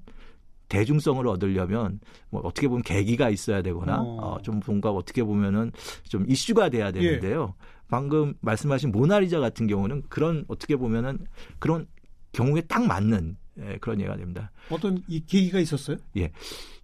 대중성을 0.70 1.26
얻으려면 1.28 2.00
뭐 2.30 2.42
어떻게 2.44 2.68
보면 2.68 2.82
계기가 2.84 3.30
있어야 3.30 3.62
되거나 3.62 4.02
어. 4.02 4.18
어, 4.22 4.42
좀 4.42 4.60
뭔가 4.66 4.90
어떻게 4.92 5.24
보면은 5.24 5.72
좀 6.08 6.26
이슈가 6.28 6.70
돼야 6.70 6.92
되는데요. 6.92 7.54
예. 7.60 7.64
방금 7.94 8.34
말씀하신 8.42 8.92
모나리자 8.92 9.40
같은 9.40 9.68
경우는 9.68 10.02
그런 10.10 10.46
어떻게 10.48 10.76
보면은 10.76 11.28
그런 11.60 11.86
경우에 12.32 12.62
딱 12.62 12.88
맞는 12.88 13.38
예, 13.60 13.78
그런 13.82 14.02
예가 14.02 14.18
됩니다. 14.18 14.52
어떤 14.72 15.04
이 15.08 15.24
계기가 15.24 15.60
있었어요? 15.60 15.98
예. 16.18 16.32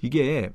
이게 0.04 0.52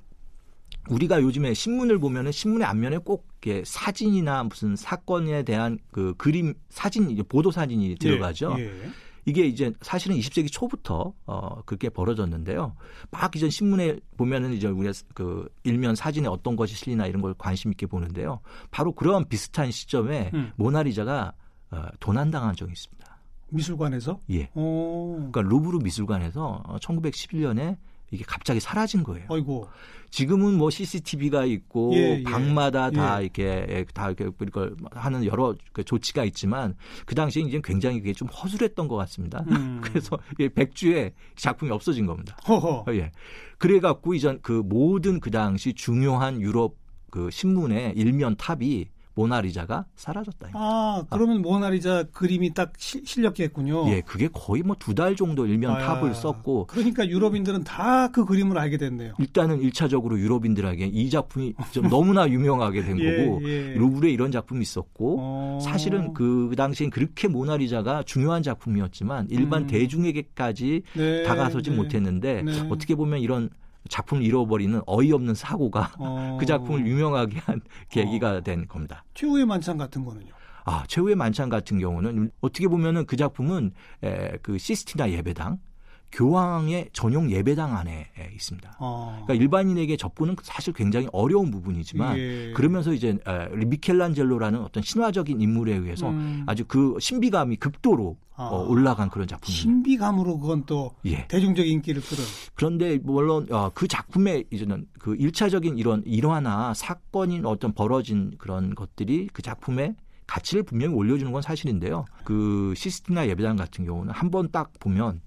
우리가 0.88 1.20
요즘에 1.22 1.54
신문을 1.54 1.98
보면은 1.98 2.30
신문의 2.30 2.68
앞면에 2.68 2.98
꼭 2.98 3.26
이렇게 3.42 3.64
사진이나 3.66 4.44
무슨 4.44 4.76
사건에 4.76 5.42
대한 5.42 5.80
그 5.90 6.14
그림 6.16 6.54
사진 6.68 7.20
보도 7.28 7.50
사진이 7.50 7.90
예, 7.90 7.94
들어가죠. 7.96 8.54
예, 8.60 8.64
예. 8.64 8.90
이게 9.26 9.46
이제 9.46 9.72
사실은 9.80 10.16
20세기 10.16 10.52
초부터 10.52 11.14
어 11.26 11.62
그렇게 11.64 11.88
벌어졌는데요. 11.88 12.76
막 13.10 13.34
이제 13.36 13.48
신문에 13.48 13.98
보면은 14.16 14.52
이제 14.52 14.68
우리가 14.68 14.92
그 15.14 15.48
일면 15.62 15.94
사진에 15.94 16.28
어떤 16.28 16.56
것이 16.56 16.74
실리나 16.74 17.06
이런 17.06 17.22
걸 17.22 17.34
관심 17.36 17.70
있게 17.70 17.86
보는데요. 17.86 18.40
바로 18.70 18.92
그런 18.92 19.26
비슷한 19.28 19.70
시점에 19.70 20.30
음. 20.34 20.52
모나리자가 20.56 21.32
어, 21.70 21.86
도난당한 22.00 22.54
적이 22.54 22.72
있습니다. 22.72 23.04
미술관에서? 23.50 24.20
예. 24.30 24.50
오. 24.54 25.14
그러니까 25.16 25.42
루브르 25.42 25.78
미술관에서 25.78 26.62
1911년에 26.80 27.76
이게 28.14 28.24
갑자기 28.26 28.60
사라진 28.60 29.02
거예요. 29.02 29.26
아이고. 29.30 29.68
지금은 30.10 30.56
뭐 30.56 30.70
CCTV가 30.70 31.44
있고 31.44 31.92
예, 31.94 32.18
예. 32.20 32.22
방마다 32.22 32.88
예. 32.92 32.96
다 32.96 33.20
이렇게 33.20 33.84
다 33.92 34.06
이렇게 34.06 34.30
그걸 34.30 34.76
하는 34.92 35.24
여러 35.24 35.56
그 35.72 35.82
조치가 35.82 36.24
있지만 36.26 36.76
그 37.04 37.16
당시에 37.16 37.42
이제 37.42 37.60
굉장히 37.64 37.98
그게 37.98 38.12
좀 38.12 38.28
허술했던 38.28 38.86
것 38.86 38.94
같습니다. 38.94 39.44
음. 39.48 39.80
그래서 39.82 40.16
백주에 40.54 41.14
작품이 41.34 41.72
없어진 41.72 42.06
겁니다. 42.06 42.36
허허. 42.46 42.84
예. 42.94 43.10
그래 43.58 43.80
갖고 43.80 44.14
이전 44.14 44.38
그 44.40 44.52
모든 44.52 45.18
그 45.18 45.32
당시 45.32 45.72
중요한 45.74 46.40
유럽 46.40 46.76
그 47.10 47.30
신문의 47.30 47.94
일면 47.96 48.36
탑이 48.36 48.86
모나리자가 49.14 49.86
사라졌다. 49.96 50.48
아, 50.54 51.04
그러면 51.10 51.38
아. 51.38 51.40
모나리자 51.40 52.04
그림이 52.12 52.52
딱 52.54 52.72
시, 52.78 53.02
실렸겠군요. 53.04 53.88
예, 53.88 54.00
그게 54.00 54.28
거의 54.32 54.62
뭐 54.62 54.74
두 54.78 54.94
달 54.94 55.16
정도 55.16 55.46
일면 55.46 55.72
아, 55.76 55.78
탑을 55.78 56.14
썼고. 56.14 56.66
그러니까 56.66 57.08
유럽인들은 57.08 57.64
다 57.64 58.08
그 58.12 58.24
그림을 58.24 58.58
알게 58.58 58.76
됐네요. 58.76 59.14
일단은 59.18 59.60
1차적으로 59.60 60.18
유럽인들에게 60.18 60.86
이 60.86 61.10
작품이 61.10 61.54
좀 61.72 61.88
너무나 61.88 62.28
유명하게 62.30 62.82
된 62.82 62.98
예, 63.00 63.24
거고 63.24 63.40
예. 63.48 63.74
루브르에 63.74 64.10
이런 64.10 64.30
작품이 64.30 64.60
있었고 64.62 65.16
어. 65.20 65.58
사실은 65.62 66.12
그 66.14 66.52
당시엔 66.56 66.90
그렇게 66.90 67.26
모나리자가 67.28 68.02
중요한 68.04 68.42
작품이었지만 68.42 69.28
일반 69.30 69.62
음. 69.62 69.66
대중에게까지 69.66 70.82
네, 70.94 71.22
다가서지 71.24 71.70
네. 71.70 71.76
못했는데 71.76 72.42
네. 72.42 72.68
어떻게 72.70 72.94
보면 72.94 73.20
이런 73.20 73.48
작품을 73.88 74.22
잃어버리는 74.22 74.80
어이없는 74.86 75.34
사고가 75.34 75.92
어... 75.98 76.36
그 76.40 76.46
작품을 76.46 76.86
유명하게 76.86 77.38
한 77.40 77.60
계기가 77.90 78.36
어... 78.36 78.40
된 78.40 78.66
겁니다. 78.66 79.04
최후의 79.14 79.46
만찬 79.46 79.78
같은 79.78 80.04
거는요? 80.04 80.32
아, 80.64 80.84
최후의 80.88 81.14
만찬 81.14 81.50
같은 81.50 81.78
경우는 81.78 82.30
어떻게 82.40 82.68
보면은 82.68 83.04
그 83.06 83.16
작품은 83.16 83.72
에, 84.02 84.38
그 84.42 84.56
시스티나 84.56 85.10
예배당 85.10 85.58
교황의 86.14 86.90
전용 86.92 87.28
예배당 87.30 87.76
안에 87.76 88.06
있습니다. 88.34 88.76
어. 88.78 89.22
그러니까 89.24 89.34
일반인에게 89.34 89.96
접근은 89.96 90.36
사실 90.42 90.72
굉장히 90.72 91.08
어려운 91.12 91.50
부분이지만 91.50 92.16
예. 92.18 92.52
그러면서 92.54 92.92
이제 92.92 93.18
미켈란젤로라는 93.52 94.60
어떤 94.62 94.82
신화적인 94.82 95.40
인물에 95.40 95.74
의해서 95.74 96.10
음. 96.10 96.44
아주 96.46 96.64
그 96.66 96.96
신비감이 97.00 97.56
극도로 97.56 98.16
아. 98.36 98.44
어, 98.46 98.64
올라간 98.68 99.10
그런 99.10 99.26
작품입니다. 99.26 99.60
신비감으로 99.62 100.38
그건 100.38 100.64
또 100.66 100.94
예. 101.04 101.26
대중적 101.26 101.66
인기를 101.66 102.00
끌은. 102.02 102.22
그런데 102.54 102.98
물론 103.02 103.46
어, 103.50 103.70
그 103.74 103.88
작품의 103.88 104.44
이제는 104.52 104.86
그 104.98 105.16
일차적인 105.16 105.78
이런 105.78 106.02
일화나 106.06 106.74
사건인 106.74 107.44
어떤 107.44 107.72
벌어진 107.72 108.32
그런 108.38 108.74
것들이 108.74 109.28
그 109.32 109.42
작품의 109.42 109.94
가치를 110.26 110.62
분명히 110.62 110.94
올려주는 110.94 111.30
건 111.32 111.42
사실인데요. 111.42 112.04
그 112.24 112.72
시스티나 112.76 113.28
예배당 113.28 113.56
같은 113.56 113.84
경우는 113.84 114.12
한 114.12 114.30
번 114.30 114.48
딱 114.50 114.72
보면 114.80 115.20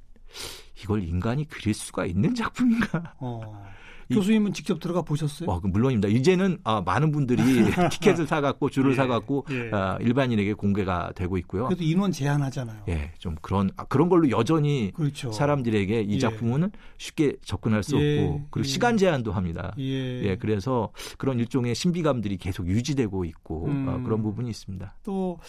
이걸 0.84 1.03
인간이 1.03 1.48
그릴 1.48 1.74
수가 1.74 2.05
있는 2.05 2.36
작품인가? 2.36 3.15
어. 3.19 3.67
교수님은 4.10 4.53
직접 4.53 4.79
들어가 4.79 5.01
보셨어요? 5.01 5.50
어, 5.50 5.60
물론입니다. 5.62 6.07
이제는 6.07 6.60
아, 6.63 6.81
많은 6.81 7.12
분들이 7.12 7.41
티켓을 7.91 8.27
사갖고 8.27 8.69
줄을 8.69 8.91
예, 8.91 8.96
사갖고 8.96 9.46
예. 9.51 9.69
아, 9.74 9.98
일반인에게 10.00 10.53
공개가 10.53 11.12
되고 11.15 11.38
있고요. 11.38 11.65
그래도 11.65 11.84
인원 11.84 12.12
제한하잖아요. 12.12 12.84
예, 12.89 13.12
좀 13.19 13.36
그런 13.41 13.69
아, 13.75 13.86
그런 13.86 14.10
걸로 14.10 14.29
여전히 14.29 14.91
그렇죠. 14.96 15.31
사람들에게 15.31 16.01
이 16.01 16.15
예. 16.15 16.19
작품은 16.19 16.72
쉽게 16.98 17.38
접근할 17.43 17.84
수 17.84 17.98
예, 17.98 18.24
없고 18.24 18.48
그리고 18.51 18.65
예. 18.65 18.69
시간 18.69 18.98
제한도 18.98 19.34
합니다. 19.34 19.74
예. 19.77 20.24
예. 20.24 20.38
그래서 20.38 20.91
그런 21.17 21.39
일종의 21.39 21.75
신비감들이 21.75 22.38
계속 22.38 22.67
유지되고 22.67 23.25
있고 23.25 23.65
음. 23.65 23.88
어, 23.89 24.03
그런 24.03 24.22
부분이 24.22 24.50
있습니다. 24.50 24.96
또 25.03 25.39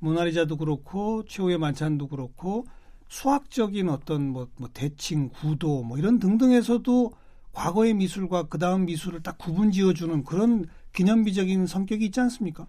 모나리자도 0.00 0.56
그렇고 0.56 1.24
최후의 1.28 1.58
만찬도 1.58 2.08
그렇고 2.08 2.64
수학적인 3.10 3.88
어떤 3.88 4.28
뭐, 4.28 4.48
뭐 4.56 4.68
대칭, 4.72 5.28
구도 5.30 5.82
뭐 5.82 5.98
이런 5.98 6.20
등등에서도 6.20 7.12
과거의 7.52 7.92
미술과 7.94 8.44
그 8.44 8.58
다음 8.58 8.86
미술을 8.86 9.22
딱 9.22 9.36
구분 9.36 9.72
지어주는 9.72 10.22
그런 10.22 10.66
기념비적인 10.92 11.66
성격이 11.66 12.06
있지 12.06 12.20
않습니까? 12.20 12.66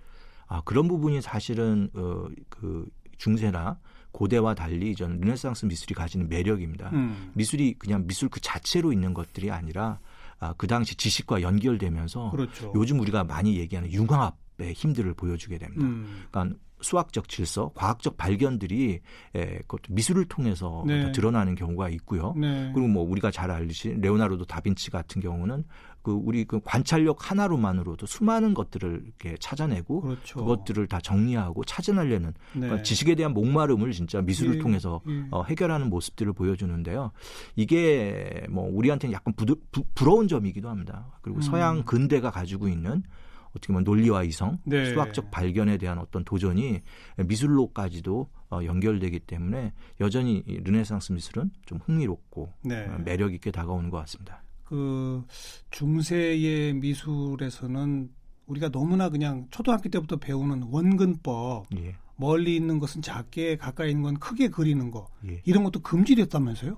아 0.48 0.62
그런 0.66 0.88
부분이 0.88 1.22
사실은 1.22 1.92
어, 1.94 2.26
그 2.50 2.90
중세나 3.18 3.78
고대와 4.12 4.56
달리 4.56 4.96
저는 4.96 5.22
르네상스 5.22 5.68
미술이 5.68 5.94
가지는 5.94 6.28
매력입니다. 6.28 6.90
음. 6.90 7.32
미술이 7.36 7.76
그냥 7.76 8.08
미술 8.08 8.28
그 8.28 8.42
자체로 8.42 8.92
있는 8.92 9.14
것들이 9.14 9.52
아니라 9.52 10.00
아, 10.40 10.54
그 10.58 10.66
당시 10.66 10.96
지식과 10.96 11.44
연결되면서 11.44 12.32
그렇죠. 12.32 12.74
요즘 12.76 13.00
우리가 13.00 13.24
많이 13.24 13.58
얘기하는 13.58 13.94
융합 13.94 14.36
모습의 14.62 14.74
힘들을 14.74 15.14
보여주게 15.16 15.58
됩니다. 15.58 15.84
음. 15.84 16.24
그러니까 16.30 16.56
수학적 16.82 17.30
질서, 17.30 17.72
과학적 17.76 18.18
발견들이 18.18 19.00
에, 19.36 19.58
그것도 19.60 19.94
미술을 19.94 20.26
통해서 20.26 20.84
네. 20.86 21.12
드러나는 21.12 21.56
경우가 21.56 21.90
있고요. 21.90 22.34
네. 22.38 22.72
그리고 22.74 22.88
뭐 22.88 23.04
우리가 23.04 23.32
잘 23.32 23.52
알듯이 23.52 23.96
레오나르도 24.00 24.46
다빈치 24.46 24.92
같은 24.92 25.22
경우는 25.22 25.64
그 26.02 26.12
우리 26.12 26.46
그 26.46 26.60
관찰력 26.64 27.30
하나로만으로도 27.30 28.06
수많은 28.06 28.54
것들을 28.54 29.04
이렇게 29.06 29.38
찾아내고 29.40 30.02
그렇죠. 30.02 30.40
그것들을 30.40 30.88
다 30.88 31.00
정리하고 31.00 31.64
찾아내려는 31.64 32.34
네. 32.54 32.62
그러니까 32.62 32.82
지식에 32.84 33.16
대한 33.16 33.34
목마름을 33.34 33.92
진짜 33.92 34.22
미술을 34.22 34.56
예. 34.56 34.60
통해서 34.60 35.02
예. 35.08 35.26
어, 35.32 35.44
해결하는 35.44 35.90
모습들을 35.90 36.34
보여주는데요. 36.34 37.12
이게 37.56 38.46
뭐 38.50 38.68
우리한테는 38.72 39.14
약간 39.14 39.34
부드, 39.36 39.56
부, 39.72 39.84
부러운 39.94 40.28
점이기도 40.28 40.70
합니다. 40.70 41.08
그리고 41.22 41.40
음. 41.40 41.42
서양 41.42 41.84
근대가 41.84 42.32
가지고 42.32 42.68
있는 42.68 43.04
어떻게 43.52 43.68
보면 43.68 43.84
논리와 43.84 44.24
이성, 44.24 44.60
네. 44.64 44.86
수학적 44.86 45.32
발견에 45.32 45.78
대한 45.78 46.00
어떤 46.00 46.24
도전이 46.24 46.80
미술로까지도 47.18 48.28
어, 48.52 48.60
연결되기 48.64 49.20
때문에 49.20 49.74
여전히 50.00 50.44
르네상스 50.48 51.14
미술은 51.14 51.52
좀 51.66 51.80
흥미롭고 51.86 52.54
네. 52.64 52.86
어, 52.86 52.98
매력 53.04 53.34
있게 53.34 53.52
다가오는 53.52 53.90
것 53.90 53.98
같습니다. 54.00 54.44
그 54.64 55.24
중세의 55.72 56.74
미술에서는 56.76 58.10
우리가 58.48 58.70
너무나 58.70 59.10
그냥 59.10 59.48
초등학교 59.52 59.90
때부터 59.90 60.18
배우는 60.18 60.64
원근법, 60.72 61.66
예. 61.78 61.96
멀리 62.16 62.56
있는 62.56 62.80
것은 62.80 63.02
작게, 63.02 63.58
가까이 63.58 63.90
있는 63.90 64.04
건 64.04 64.20
크게 64.20 64.50
그리는 64.50 64.92
거 64.92 65.08
예. 65.28 65.42
이런 65.46 65.64
것도 65.64 65.80
금지됐다면서요? 65.82 66.78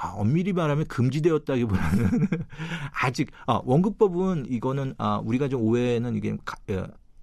아, 0.00 0.12
엄밀히 0.14 0.52
말하면 0.52 0.86
금지되었다기보다는 0.86 2.28
아직 3.02 3.32
아, 3.46 3.60
원근법은 3.64 4.46
이거는 4.48 4.94
아, 4.96 5.20
우리가 5.24 5.48
좀 5.48 5.62
오해는 5.62 6.14
이게 6.14 6.36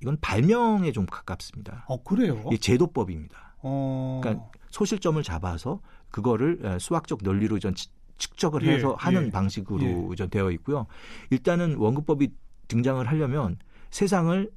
이건 0.02 0.18
발명에 0.20 0.92
좀 0.92 1.06
가깝습니다. 1.06 1.86
어 1.88 2.04
그래요? 2.04 2.44
이 2.52 2.60
제도법입니다. 2.60 3.56
어... 3.60 4.20
그러니까 4.22 4.46
소실점을 4.70 5.22
잡아서 5.24 5.80
그거를 6.12 6.78
수학적 6.82 7.20
논리로 7.24 7.60
전 7.60 7.74
측정을 8.18 8.64
예, 8.68 8.74
해서 8.74 8.92
예, 8.92 8.96
하는 8.98 9.28
예, 9.28 9.32
방식으로 9.32 10.14
예. 10.20 10.28
되어 10.28 10.52
있고요. 10.52 10.86
일단은 11.30 11.76
원근법이 11.76 12.30
등장을 12.68 13.06
하려면 13.08 13.58
세상을 13.90 14.52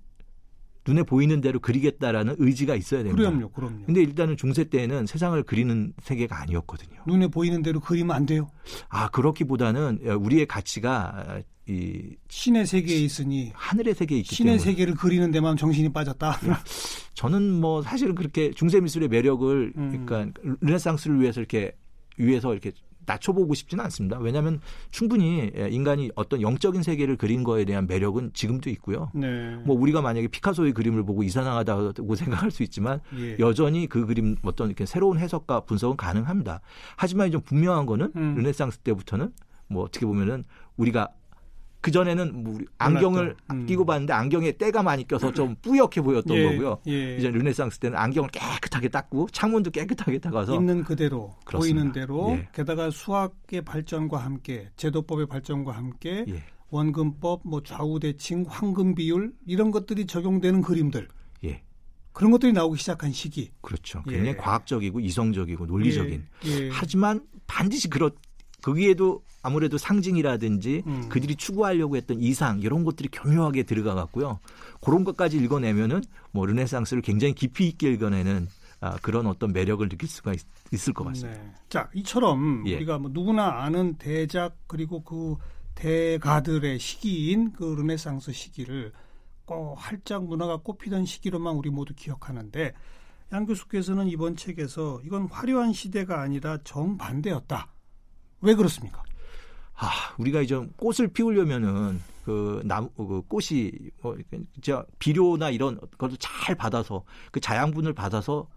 눈에 0.88 1.02
보이는 1.02 1.40
대로 1.42 1.60
그리겠다라는 1.60 2.36
의지가 2.38 2.74
있어야 2.74 3.02
됩니다. 3.02 3.28
그럼요, 3.30 3.50
그럼요. 3.50 3.84
근데 3.84 4.00
일단은 4.00 4.38
중세 4.38 4.64
때는 4.64 5.06
세상을 5.06 5.40
그리는 5.42 5.92
세계가 6.02 6.40
아니었거든요. 6.40 7.02
눈에 7.06 7.28
보이는 7.28 7.62
대로 7.62 7.78
그리면 7.78 8.16
안 8.16 8.24
돼요? 8.24 8.50
아, 8.88 9.08
그렇기보다는 9.10 9.98
우리의 10.18 10.46
가치가 10.46 11.42
이 11.68 12.16
신의 12.28 12.66
세계에 12.66 12.96
있으니 12.96 13.52
하늘의 13.54 13.94
세계에 13.94 14.18
있기 14.18 14.34
신의 14.34 14.54
때문에 14.54 14.64
세계를 14.64 14.94
그리는 14.94 15.30
데만 15.30 15.58
정신이 15.58 15.92
빠졌다. 15.92 16.40
예. 16.46 16.52
저는 17.12 17.60
뭐 17.60 17.82
사실은 17.82 18.14
그렇게 18.14 18.50
중세 18.52 18.80
미술의 18.80 19.08
매력을 19.08 19.72
음. 19.76 20.06
그러니까 20.06 20.40
르네상스를 20.62 21.20
위해서 21.20 21.40
이렇게 21.40 21.72
위해서 22.16 22.52
이렇게 22.52 22.72
낮춰보고 23.08 23.54
싶지는 23.54 23.82
않습니다. 23.84 24.18
왜냐하면 24.18 24.60
충분히 24.90 25.50
예, 25.56 25.68
인간이 25.68 26.10
어떤 26.14 26.40
영적인 26.42 26.82
세계를 26.82 27.16
그린 27.16 27.42
거에 27.42 27.64
대한 27.64 27.86
매력은 27.86 28.32
지금도 28.34 28.70
있고요. 28.70 29.10
네. 29.14 29.56
뭐 29.64 29.76
우리가 29.76 30.02
만약에 30.02 30.28
피카소의 30.28 30.72
그림을 30.72 31.04
보고 31.04 31.22
이상하다고 31.22 32.14
생각할 32.14 32.50
수 32.50 32.62
있지만 32.62 33.00
예. 33.18 33.36
여전히 33.38 33.86
그 33.86 34.06
그림 34.06 34.36
어떤 34.42 34.68
이렇게 34.68 34.86
새로운 34.86 35.18
해석과 35.18 35.60
분석은 35.60 35.96
가능합니다. 35.96 36.60
하지만 36.96 37.30
좀 37.32 37.40
분명한 37.40 37.86
거는 37.86 38.12
음. 38.14 38.34
르네상스 38.36 38.78
때부터는 38.78 39.32
뭐 39.68 39.84
어떻게 39.84 40.06
보면은 40.06 40.44
우리가 40.76 41.08
그 41.80 41.90
전에는 41.90 42.42
뭐 42.42 42.58
안경을 42.78 43.36
음. 43.52 43.66
끼고 43.66 43.86
봤는데 43.86 44.12
안경에 44.12 44.52
때가 44.52 44.82
많이 44.82 45.06
껴서 45.06 45.32
좀 45.32 45.54
뿌옇게 45.62 46.00
보였던 46.00 46.36
예, 46.36 46.44
거고요. 46.44 46.78
예. 46.88 47.16
이제 47.16 47.30
르네상스 47.30 47.78
때는 47.78 47.96
안경을 47.96 48.30
깨끗하게 48.30 48.88
닦고 48.88 49.28
창문도 49.30 49.70
깨끗하게 49.70 50.18
닦아서 50.18 50.54
있는 50.54 50.82
그대로 50.82 51.36
그렇습니다. 51.44 51.80
보이는 51.80 51.92
대로 51.92 52.32
예. 52.32 52.48
게다가 52.52 52.90
수학의 52.90 53.62
발전과 53.64 54.18
함께 54.18 54.70
제도법의 54.76 55.26
발전과 55.26 55.72
함께 55.72 56.24
예. 56.28 56.42
원근법, 56.70 57.42
뭐 57.44 57.62
좌우 57.62 58.00
대칭, 58.00 58.44
황금 58.48 58.94
비율 58.94 59.32
이런 59.46 59.70
것들이 59.70 60.06
적용되는 60.06 60.60
그림들. 60.62 61.08
예. 61.44 61.62
그런 62.12 62.32
것들이 62.32 62.52
나오기 62.52 62.78
시작한 62.78 63.12
시기. 63.12 63.52
그렇죠. 63.60 64.02
굉장히 64.02 64.30
예. 64.30 64.36
과학적이고 64.36 64.98
이성적이고 64.98 65.66
논리적인. 65.66 66.26
하지만 66.72 67.24
반드시 67.46 67.88
그렇 67.88 68.10
거기에도 68.68 69.22
아무래도 69.42 69.78
상징이라든지 69.78 70.82
음. 70.86 71.08
그들이 71.08 71.36
추구하려고 71.36 71.96
했던 71.96 72.20
이상 72.20 72.60
이런 72.60 72.84
것들이 72.84 73.08
교묘하게 73.10 73.62
들어가 73.62 73.94
갖고요. 73.94 74.40
그런 74.82 75.04
것까지 75.04 75.38
읽어내면은 75.38 76.02
뭐 76.32 76.44
르네상스를 76.44 77.02
굉장히 77.02 77.34
깊이 77.34 77.66
있게 77.68 77.90
읽어내는 77.92 78.48
아, 78.80 78.96
그런 79.00 79.26
어떤 79.26 79.52
매력을 79.52 79.88
느낄 79.88 80.08
수가 80.08 80.34
있, 80.34 80.40
을것 80.72 81.06
같습니다. 81.06 81.42
네. 81.42 81.52
자, 81.68 81.88
이처럼 81.94 82.64
예. 82.66 82.76
우리가 82.76 82.98
뭐 82.98 83.10
누구나 83.12 83.62
아는 83.62 83.94
대작 83.94 84.56
그리고 84.66 85.02
그 85.02 85.36
대가들의 85.74 86.78
시기인 86.78 87.52
그 87.52 87.64
르네상스 87.64 88.32
시기를 88.32 88.92
꼭 89.46 89.76
활짝 89.78 90.26
문화가 90.26 90.58
꼽히던 90.58 91.06
시기로만 91.06 91.54
우리 91.54 91.70
모두 91.70 91.94
기억하는데 91.94 92.74
양 93.32 93.46
교수께서는 93.46 94.08
이번 94.08 94.36
책에서 94.36 95.00
이건 95.04 95.26
화려한 95.26 95.72
시대가 95.72 96.20
아니라 96.20 96.58
정반대였다. 96.64 97.77
왜 98.40 98.54
그렇습니까? 98.54 99.02
아, 99.74 99.90
우리가 100.18 100.40
이제 100.40 100.56
꽃을 100.76 101.08
피우려면은 101.08 102.00
그 102.24 102.60
나무 102.64 102.90
그 102.90 103.22
꽃이 103.28 103.70
뭐 104.02 104.16
진짜 104.54 104.84
비료나 104.98 105.50
이런 105.50 105.78
것을 105.96 106.16
잘 106.18 106.54
받아서 106.54 107.04
그 107.30 107.40
자양분을 107.40 107.94
받아서 107.94 108.48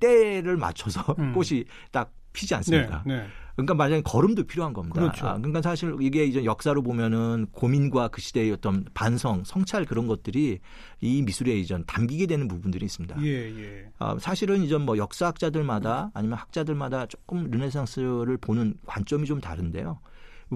때를 0.00 0.56
맞춰서 0.56 1.14
음. 1.18 1.32
꽃이 1.34 1.64
딱 1.90 2.12
피지 2.32 2.54
않습니까? 2.54 3.02
네, 3.06 3.16
네. 3.16 3.26
그러니까 3.56 3.74
만약에 3.74 4.02
걸음도 4.02 4.44
필요한 4.44 4.72
겁니다. 4.72 5.00
그렇죠. 5.00 5.26
아, 5.26 5.36
그러니까 5.36 5.60
사실 5.62 5.96
이게 6.00 6.24
이제 6.24 6.44
역사로 6.44 6.82
보면은 6.82 7.46
고민과 7.50 8.06
그 8.08 8.20
시대의 8.20 8.52
어떤 8.52 8.84
반성, 8.94 9.42
성찰 9.44 9.84
그런 9.84 10.06
것들이 10.06 10.60
이 11.00 11.22
미술에 11.22 11.54
이전 11.54 11.84
담기게 11.84 12.26
되는 12.26 12.46
부분들이 12.46 12.86
있습니다. 12.86 13.20
예, 13.22 13.26
예. 13.26 13.90
아, 13.98 14.16
사실은 14.20 14.62
이제 14.62 14.78
뭐 14.78 14.96
역사학자들마다 14.96 16.12
아니면 16.14 16.38
학자들마다 16.38 17.06
조금 17.06 17.50
르네상스를 17.50 18.36
보는 18.36 18.74
관점이 18.86 19.26
좀 19.26 19.40
다른데요. 19.40 19.98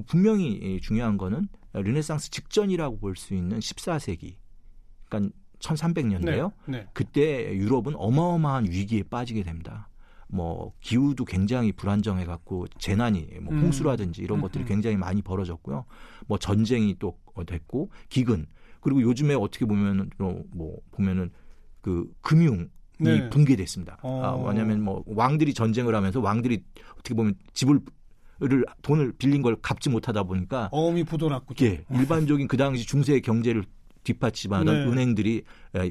분명히 0.07 0.81
중요한 0.81 1.19
거는 1.19 1.49
르네상스 1.73 2.31
직전이라고 2.31 2.99
볼 2.99 3.17
수 3.17 3.35
있는 3.35 3.59
14세기. 3.59 4.37
그러니까 5.09 5.35
1300년대요. 5.59 6.53
네, 6.67 6.79
네. 6.79 6.87
그때 6.93 7.53
유럽은 7.57 7.95
어마어마한 7.97 8.67
위기에 8.71 9.03
빠지게 9.03 9.43
됩니다. 9.43 9.89
뭐 10.33 10.73
기후도 10.81 11.27
굉장히 11.27 11.73
불안정해 11.73 12.25
갖고 12.25 12.67
재난이 12.79 13.29
뭐 13.43 13.53
음. 13.53 13.65
홍수라든지 13.65 14.23
이런 14.23 14.39
음. 14.39 14.43
것들이 14.43 14.65
굉장히 14.65 14.97
많이 14.97 15.21
벌어졌고요. 15.21 15.85
뭐 16.27 16.39
전쟁이 16.39 16.97
또 16.99 17.19
됐고 17.47 17.91
기근 18.09 18.47
그리고 18.81 19.03
요즘에 19.03 19.35
어떻게 19.35 19.67
보면은 19.67 20.11
뭐 20.19 20.77
보면은 20.91 21.31
그 21.83 22.11
금융 22.23 22.71
이 22.99 23.05
네. 23.05 23.29
붕괴됐습니다. 23.31 23.99
어. 24.03 24.23
아, 24.23 24.49
왜냐하면 24.49 24.83
뭐 24.83 25.03
왕들이 25.07 25.53
전쟁을 25.55 25.95
하면서 25.95 26.21
왕들이 26.21 26.63
어떻게 26.95 27.15
보면 27.15 27.35
집을 27.53 27.81
를 28.41 28.65
돈을 28.83 29.13
빌린 29.19 29.41
걸 29.41 29.55
갚지 29.63 29.89
못하다 29.89 30.25
보니까 30.25 30.69
어음이 30.73 31.05
부도났고 31.05 31.55
예, 31.63 31.85
일반적인 31.91 32.49
그 32.49 32.57
당시 32.57 32.85
중세 32.85 33.21
경제를 33.21 33.65
뒷받침하던 34.05 34.67
네. 34.67 34.91
은행들이 34.91 35.43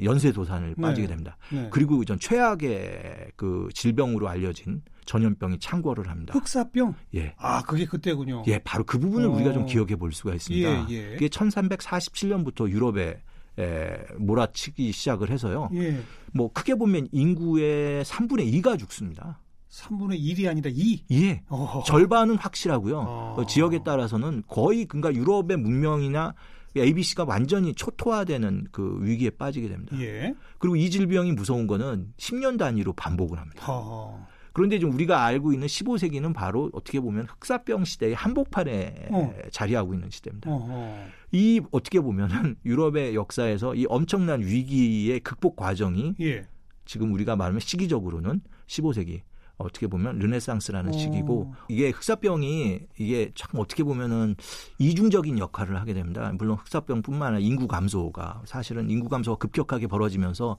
연쇄 0.03 0.31
도산을 0.31 0.75
네. 0.77 0.81
빠지게 0.81 1.07
됩니다. 1.07 1.37
네. 1.51 1.69
그리고 1.71 2.03
전 2.05 2.19
최악의 2.19 3.31
그 3.35 3.69
질병으로 3.73 4.27
알려진 4.27 4.81
전염병이 5.05 5.59
창궐을 5.59 6.09
합니다. 6.09 6.33
흑사병? 6.33 6.95
예. 7.15 7.33
아, 7.37 7.63
그게 7.63 7.85
그때군요. 7.85 8.43
예, 8.47 8.59
바로 8.59 8.83
그 8.83 8.99
부분을 8.99 9.27
어. 9.27 9.31
우리가 9.31 9.53
좀 9.53 9.65
기억해 9.65 9.95
볼 9.95 10.13
수가 10.13 10.33
있습니다. 10.35 10.89
예, 10.89 10.93
예. 10.93 11.09
그게 11.13 11.27
1347년부터 11.27 12.69
유럽에 12.69 13.21
에, 13.59 13.97
몰아치기 14.17 14.91
시작을 14.91 15.29
해서요. 15.29 15.69
예. 15.73 16.01
뭐 16.33 16.51
크게 16.53 16.75
보면 16.75 17.07
인구의 17.11 18.03
3분의 18.05 18.53
2가 18.61 18.79
죽습니다. 18.79 19.41
3분의 19.69 20.19
1이 20.19 20.49
아니라 20.49 20.69
2? 20.73 21.05
예. 21.11 21.43
어허. 21.49 21.83
절반은 21.83 22.37
확실하고요. 22.37 22.99
어. 22.99 23.45
지역에 23.47 23.83
따라서는 23.83 24.43
거의 24.47 24.85
그러니까 24.85 25.13
유럽의 25.13 25.57
문명이나 25.57 26.33
ABC가 26.77 27.25
완전히 27.25 27.73
초토화되는 27.73 28.67
그 28.71 28.99
위기에 29.01 29.31
빠지게 29.31 29.67
됩니다. 29.67 29.99
예. 29.99 30.33
그리고 30.57 30.75
이 30.75 30.89
질병이 30.89 31.33
무서운 31.33 31.67
거는 31.67 32.13
10년 32.17 32.57
단위로 32.57 32.93
반복을 32.93 33.37
합니다. 33.37 33.65
허. 33.65 34.25
그런데 34.53 34.79
좀 34.79 34.91
우리가 34.93 35.23
알고 35.23 35.53
있는 35.53 35.67
15세기는 35.67 36.33
바로 36.33 36.69
어떻게 36.73 36.99
보면 36.99 37.25
흑사병 37.25 37.85
시대의 37.85 38.13
한복판에 38.15 39.07
어. 39.11 39.33
자리하고 39.51 39.93
있는 39.93 40.09
시대입니다. 40.09 40.49
어허. 40.51 40.97
이 41.31 41.61
어떻게 41.71 42.01
보면은 42.01 42.55
유럽의 42.65 43.15
역사에서 43.15 43.75
이 43.75 43.85
엄청난 43.87 44.41
위기의 44.41 45.21
극복 45.21 45.55
과정이 45.55 46.15
예. 46.19 46.45
지금 46.85 47.13
우리가 47.13 47.35
말하면 47.35 47.59
시기적으로는 47.61 48.41
15세기 48.67 49.21
어떻게 49.61 49.87
보면 49.87 50.19
르네상스라는 50.19 50.93
오. 50.93 50.97
시기고 50.97 51.53
이게 51.67 51.89
흑사병이 51.89 52.79
이게 52.97 53.31
참 53.35 53.59
어떻게 53.59 53.83
보면은 53.83 54.35
이중적인 54.79 55.39
역할을 55.39 55.79
하게 55.79 55.93
됩니다. 55.93 56.31
물론 56.37 56.57
흑사병뿐만 56.57 57.35
아니라 57.35 57.39
인구 57.39 57.67
감소가 57.67 58.41
사실은 58.45 58.89
인구 58.89 59.09
감소가 59.09 59.37
급격하게 59.37 59.87
벌어지면서 59.87 60.57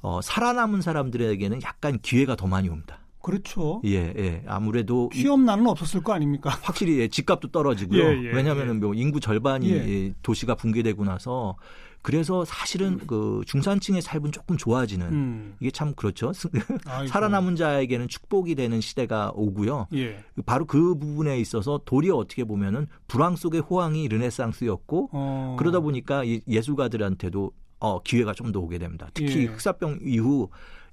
어, 0.00 0.20
살아남은 0.22 0.80
사람들에게는 0.80 1.62
약간 1.62 1.98
기회가 2.00 2.36
더 2.36 2.46
많이 2.46 2.68
옵니다. 2.68 2.98
그렇죠. 3.28 3.82
예, 3.84 4.14
예. 4.16 4.42
아무래도 4.46 5.10
취업난은 5.12 5.66
없었을 5.66 6.02
거 6.02 6.14
아닙니까? 6.14 6.48
확실히 6.62 6.98
예, 6.98 7.08
집값도 7.08 7.48
떨어지고요. 7.48 8.02
예, 8.02 8.24
예, 8.24 8.32
왜냐하면은 8.32 8.76
예. 8.76 8.78
뭐 8.78 8.94
인구 8.94 9.20
절반이 9.20 9.70
예. 9.70 10.14
도시가 10.22 10.54
붕괴되고 10.54 11.04
나서 11.04 11.56
그래서 12.00 12.46
사실은 12.46 12.98
그 13.06 13.42
중산층의 13.44 14.00
삶은 14.00 14.32
조금 14.32 14.56
좋아지는 14.56 15.06
음. 15.08 15.56
이게 15.60 15.70
참 15.70 15.92
그렇죠. 15.94 16.32
살아남은 17.08 17.56
자에게는 17.56 18.08
축복이 18.08 18.54
되는 18.54 18.80
시대가 18.80 19.30
오고요. 19.34 19.88
예. 19.92 20.24
바로 20.46 20.64
그 20.64 20.94
부분에 20.94 21.38
있어서 21.38 21.82
도리어 21.84 22.16
어떻게 22.16 22.44
보면은 22.44 22.86
불황 23.08 23.36
속의 23.36 23.60
호황이 23.60 24.08
르네상스였고 24.08 25.10
어. 25.12 25.56
그러다 25.58 25.80
보니까 25.80 26.22
예술가들한테도 26.26 27.52
어, 27.80 28.02
기회가 28.02 28.32
좀 28.32 28.52
더 28.52 28.60
오게 28.60 28.78
됩니다. 28.78 29.10
특히 29.12 29.42
예. 29.42 29.44
흑사병 29.44 29.98
이후 30.02 30.48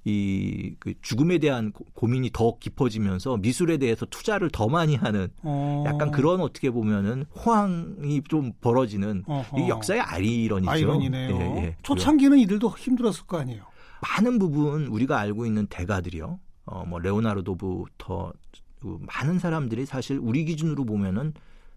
이 0.06 0.76
그 0.78 0.94
죽음에 1.02 1.38
대한 1.38 1.72
고민이 1.94 2.30
더 2.32 2.58
깊어지면서 2.58 3.38
미술에 3.38 3.76
대해서 3.78 4.06
투자를 4.06 4.50
더 4.50 4.68
많이 4.68 4.94
하는 4.94 5.28
어. 5.42 5.82
약간 5.86 6.10
그런 6.12 6.40
어떻게 6.40 6.70
보면은 6.70 7.24
호황이 7.34 8.22
좀 8.28 8.52
벌어지는 8.60 9.24
이 9.56 9.68
역사의 9.68 10.00
아이러니죠. 10.00 10.70
아이러니네요. 10.70 11.36
예, 11.36 11.40
예. 11.64 11.76
초창기는 11.82 12.38
이들도 12.38 12.68
힘들었을 12.78 13.26
거 13.26 13.38
아니에요. 13.38 13.64
많은 14.00 14.38
부분 14.38 14.86
우리가 14.86 15.18
알고 15.18 15.44
있는 15.44 15.66
대가들이요. 15.66 16.38
어, 16.66 16.84
뭐 16.86 16.98
레오나르도부터 17.00 18.32
그 18.80 18.98
많은 19.00 19.38
사람들이 19.38 19.86
사실 19.86 20.18
우리 20.18 20.44
기준으로 20.44 20.84
보면은 20.84 21.32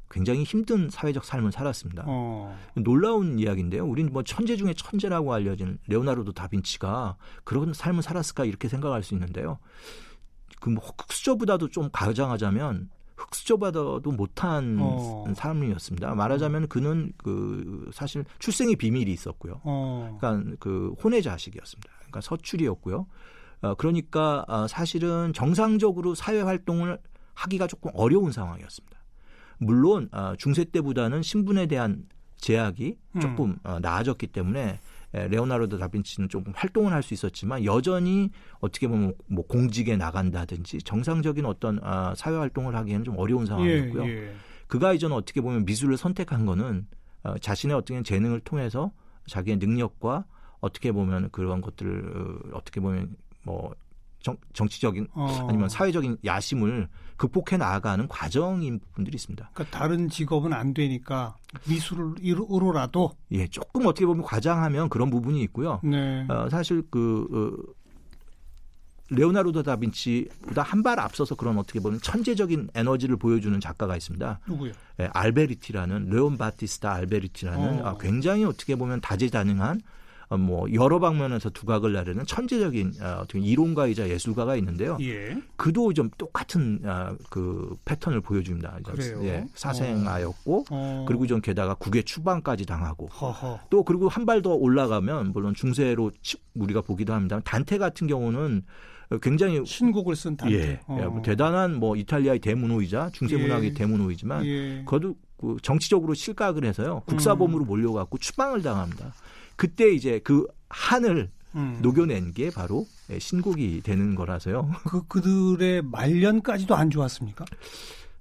굉장히 0.09 0.43
힘든 0.43 0.89
사회적 0.89 1.23
삶을 1.23 1.51
살았습니다. 1.51 2.03
어. 2.07 2.57
놀라운 2.75 3.39
이야기인데요. 3.39 3.85
우리는 3.85 4.11
뭐 4.11 4.23
천재 4.23 4.55
중에 4.55 4.73
천재라고 4.73 5.33
알려진 5.33 5.77
레오나르도 5.87 6.33
다빈치가 6.33 7.15
그런 7.43 7.73
삶을 7.73 8.01
살았을까 8.01 8.45
이렇게 8.45 8.67
생각할 8.67 9.03
수 9.03 9.13
있는데요. 9.13 9.59
그뭐 10.59 10.77
흑수저보다도 10.77 11.69
좀 11.69 11.89
가장하자면 11.91 12.89
흑수저보다도 13.15 14.11
못한 14.11 14.77
어. 14.79 15.25
사람이었습니다. 15.35 16.15
말하자면 16.15 16.67
그는 16.67 17.11
그 17.17 17.89
사실 17.93 18.25
출생의 18.39 18.77
비밀이 18.77 19.11
있었고요. 19.11 19.61
어. 19.63 20.17
그러니까 20.19 20.55
그 20.59 20.93
혼외 21.03 21.21
자식이었습니다. 21.21 21.89
그러니까 21.97 22.21
서출이었고요. 22.21 23.07
어, 23.61 23.75
그러니까 23.75 24.45
어, 24.47 24.67
사실은 24.67 25.33
정상적으로 25.33 26.15
사회 26.15 26.41
활동을 26.41 26.97
하기가 27.33 27.67
조금 27.67 27.91
어려운 27.93 28.31
상황이었습니다. 28.31 28.98
물론 29.59 30.09
어, 30.11 30.33
중세 30.37 30.63
때보다는 30.63 31.21
신분에 31.21 31.67
대한 31.67 32.05
제약이 32.37 32.97
음. 33.15 33.19
조금 33.19 33.57
음. 33.65 33.81
나아졌기 33.81 34.27
때문에 34.27 34.79
레오나르도 35.11 35.77
다빈치는 35.79 36.29
조금 36.29 36.53
활동을 36.55 36.93
할 36.93 37.01
수 37.01 37.13
있었지만 37.13 37.65
여전히 37.65 38.29
어떻게 38.59 38.87
보면 38.87 39.13
뭐 39.27 39.45
공직에 39.47 39.97
나간다든지 39.97 40.83
정상적인 40.83 41.45
어떤 41.45 41.79
아, 41.81 42.13
사회 42.15 42.35
활동을 42.35 42.75
하기에는 42.75 43.03
좀 43.03 43.17
어려운 43.17 43.45
상황이었고요. 43.45 44.05
예, 44.05 44.09
예. 44.09 44.33
그가 44.67 44.93
이전 44.93 45.11
어떻게 45.11 45.41
보면 45.41 45.65
미술을 45.65 45.97
선택한 45.97 46.45
거는 46.45 46.85
어, 47.23 47.37
자신의 47.39 47.75
어떻게 47.75 48.01
재능을 48.03 48.39
통해서 48.41 48.91
자기의 49.27 49.57
능력과 49.57 50.25
어떻게 50.59 50.91
보면 50.91 51.29
그런 51.31 51.61
것들을 51.61 52.51
어, 52.53 52.57
어떻게 52.57 52.79
보면 52.79 53.15
뭐 53.43 53.73
정, 54.21 54.37
정치적인 54.53 55.07
어. 55.13 55.47
아니면 55.49 55.69
사회적인 55.69 56.17
야심을 56.23 56.87
극복해 57.19 57.57
나아가는 57.57 58.07
과정인 58.07 58.79
부분들이 58.79 59.15
있습니다. 59.15 59.51
그러니까 59.53 59.77
다른 59.77 60.09
직업은 60.09 60.53
안 60.53 60.73
되니까 60.73 61.35
미술으로라도 61.67 63.11
예 63.31 63.47
조금 63.47 63.85
어떻게 63.85 64.05
보면 64.05 64.23
과장하면 64.23 64.89
그런 64.89 65.09
부분이 65.11 65.41
있고요. 65.43 65.79
네. 65.83 66.25
어, 66.29 66.49
사실 66.49 66.81
그 66.89 67.27
어, 67.31 67.73
레오나르도 69.11 69.63
다빈치보다 69.63 70.61
한 70.61 70.83
발 70.83 70.99
앞서서 70.99 71.35
그런 71.35 71.57
어떻게 71.57 71.79
보면 71.79 71.99
천재적인 71.99 72.69
에너지를 72.73 73.17
보여주는 73.17 73.59
작가가 73.59 73.97
있습니다. 73.97 74.39
누구요? 74.47 74.71
예, 75.01 75.09
알베리티라는 75.13 76.09
레온 76.09 76.37
바티스타 76.37 76.93
알베리티라는 76.93 77.81
어. 77.81 77.87
아, 77.89 77.97
굉장히 77.99 78.45
어떻게 78.45 78.75
보면 78.75 79.01
다재다능한 79.01 79.77
어, 79.77 79.81
뭐 80.37 80.71
여러 80.73 80.99
방면에서 80.99 81.49
두각을 81.49 81.93
나르는 81.93 82.25
천재적인 82.25 82.93
어, 83.01 83.19
어떻게 83.21 83.39
이론가이자 83.39 84.09
예술가가 84.09 84.55
있는데요. 84.57 84.97
예. 85.01 85.35
그도 85.55 85.91
좀 85.93 86.09
똑같은 86.17 86.79
어, 86.85 87.15
그 87.31 87.75
패턴을 87.85 88.21
보여줍니다. 88.21 88.79
그래요? 88.85 89.19
예, 89.23 89.45
사생아였고 89.55 90.65
어. 90.69 91.05
그리고 91.07 91.25
좀 91.25 91.41
게다가 91.41 91.73
국외 91.73 92.03
추방까지 92.03 92.65
당하고 92.65 93.07
허허. 93.07 93.59
또 93.69 93.83
그리고 93.83 94.07
한 94.07 94.25
발 94.25 94.43
더 94.43 94.51
올라가면 94.53 95.31
물론 95.33 95.55
중세로 95.55 96.11
우리가 96.53 96.81
보기도 96.81 97.13
합니다. 97.13 97.41
단테 97.43 97.79
같은 97.79 98.05
경우는 98.05 98.61
굉장히 99.23 99.65
신곡을 99.65 100.15
쓴 100.15 100.37
단테. 100.37 100.55
예, 100.55 100.79
어. 100.85 100.99
예, 101.01 101.05
뭐 101.07 101.21
대단한 101.23 101.73
뭐 101.79 101.95
이탈리아의 101.95 102.37
대문호이자 102.39 103.09
중세 103.13 103.35
문학의 103.37 103.69
예. 103.69 103.73
대문호이지만 103.73 104.45
예. 104.45 104.83
그것도 104.85 105.15
그 105.37 105.57
정치적으로 105.63 106.13
실각을 106.13 106.65
해서요 106.65 107.01
국사범으로 107.07 107.63
음. 107.63 107.67
몰려갖고 107.67 108.19
추방을 108.19 108.61
당합니다. 108.61 109.13
그때 109.59 109.91
이제 109.91 110.19
그 110.23 110.47
한을 110.69 111.29
음. 111.53 111.79
녹여낸 111.81 112.33
게 112.33 112.49
바로 112.49 112.87
신곡이 113.19 113.81
되는 113.81 114.15
거라서요. 114.15 114.71
그 114.87 115.05
그들의 115.07 115.81
말년까지도 115.81 116.75
안 116.75 116.89
좋았습니까? 116.89 117.43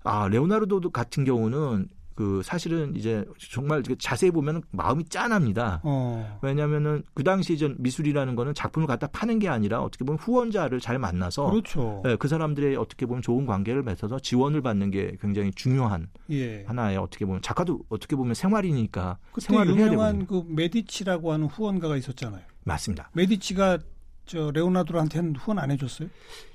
아 0.02 0.26
레오나르도 0.26 0.90
같은 0.90 1.24
경우는 1.24 1.88
그 2.18 2.42
사실은 2.42 2.96
이제 2.96 3.24
정말 3.38 3.80
자세히 4.00 4.32
보면 4.32 4.62
마음이 4.72 5.04
짠합니다. 5.04 5.80
어. 5.84 6.40
왜냐하면은 6.42 7.04
그 7.14 7.22
당시 7.22 7.56
전 7.56 7.76
미술이라는 7.78 8.34
거는 8.34 8.54
작품을 8.54 8.88
갖다 8.88 9.06
파는 9.06 9.38
게 9.38 9.48
아니라 9.48 9.82
어떻게 9.82 10.04
보면 10.04 10.18
후원자를 10.18 10.80
잘 10.80 10.98
만나서 10.98 11.48
그렇죠. 11.48 12.02
네, 12.04 12.16
그 12.16 12.26
사람들의 12.26 12.74
어떻게 12.74 13.06
보면 13.06 13.22
좋은 13.22 13.46
관계를 13.46 13.84
맺어서 13.84 14.18
지원을 14.18 14.62
받는 14.62 14.90
게 14.90 15.16
굉장히 15.20 15.52
중요한 15.52 16.08
예. 16.30 16.64
하나의 16.66 16.96
어떻게 16.96 17.24
보면 17.24 17.40
작가도 17.40 17.84
어떻게 17.88 18.16
보면 18.16 18.34
생활이니까 18.34 19.18
생활을 19.38 19.76
해야 19.76 19.84
되고 19.84 19.92
유명한 19.92 20.26
그 20.26 20.42
메디치라고 20.48 21.30
하는 21.30 21.46
후원가가 21.46 21.96
있었잖아요. 21.98 22.42
맞습니다. 22.64 23.10
메디치가 23.12 23.78
저 24.26 24.50
레오나르도한테는 24.50 25.36
후원 25.36 25.60
안 25.60 25.70
해줬어요? 25.70 26.08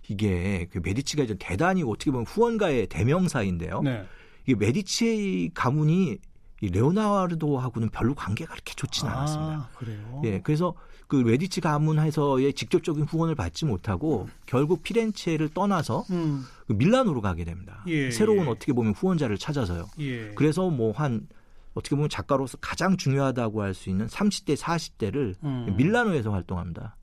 이게 0.10 0.68
그 0.74 0.82
메디치가 0.84 1.24
이제 1.24 1.38
대단히 1.40 1.84
어떻게 1.84 2.12
보면 2.12 2.26
후원가의 2.26 2.88
대명사인데요. 2.88 3.82
네. 3.82 4.04
이 4.46 4.56
메디치 4.56 5.52
가문이 5.54 6.18
이 6.62 6.68
레오나르도하고는 6.70 7.90
별로 7.90 8.16
관계가 8.16 8.54
그렇게 8.54 8.74
좋지는 8.76 9.12
아, 9.12 9.18
않았습니다. 9.18 9.70
그래요? 9.76 10.22
예, 10.24 10.40
그래서 10.42 10.74
그 11.08 11.18
메디치 11.18 11.60
가문에서의 11.62 12.54
직접적인 12.54 13.04
후원을 13.04 13.36
받지 13.36 13.66
못하고 13.66 14.24
음. 14.24 14.32
결국 14.46 14.82
피렌체를 14.82 15.50
떠나서 15.50 16.06
음. 16.12 16.46
그 16.68 16.74
밀라노로 16.74 17.22
가게 17.22 17.44
됩니다. 17.44 17.84
예, 17.88 18.10
새로운 18.12 18.46
예. 18.46 18.50
어떻게 18.50 18.72
보면 18.72 18.94
후원자를 18.94 19.38
찾아서요. 19.38 19.88
예. 20.00 20.34
그래서 20.36 20.70
뭐 20.70 20.94
한 20.94 21.28
어떻게 21.74 21.96
보면 21.96 22.08
작가로서 22.10 22.58
가장 22.62 22.96
중요하다고 22.98 23.62
할 23.64 23.74
수 23.74 23.90
있는 23.90 24.06
30대, 24.08 24.56
40대를 24.56 25.36
음. 25.44 25.74
밀라노에서 25.76 26.32
활동합니다. 26.32 26.96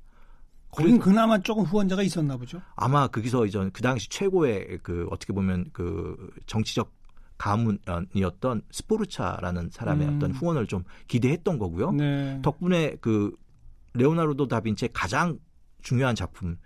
거긴 0.71 1.01
그나마 1.01 1.39
조금 1.39 1.65
후원자가 1.65 2.03
있었나 2.03 2.37
보죠. 2.37 2.63
아마 2.77 3.09
거기서 3.09 3.47
이제 3.47 3.59
그 3.73 3.83
당시 3.83 4.09
최고의 4.09 4.79
그 4.85 5.07
어떻게 5.11 5.33
보면 5.33 5.67
그 5.73 6.31
정치적 6.47 6.93
가문이었던 7.41 8.63
스포르차라는 8.71 9.71
사람의 9.71 10.09
음. 10.09 10.17
어떤 10.17 10.33
후원을 10.33 10.67
좀 10.67 10.85
기대했던 11.09 11.59
거고요. 11.59 11.93
네. 11.93 12.39
덕분에 12.43 12.97
그 13.01 13.35
레오나르도 13.95 14.47
다빈치의 14.47 14.91
가장 14.93 15.39
중요한 15.81 16.15
작품 16.15 16.59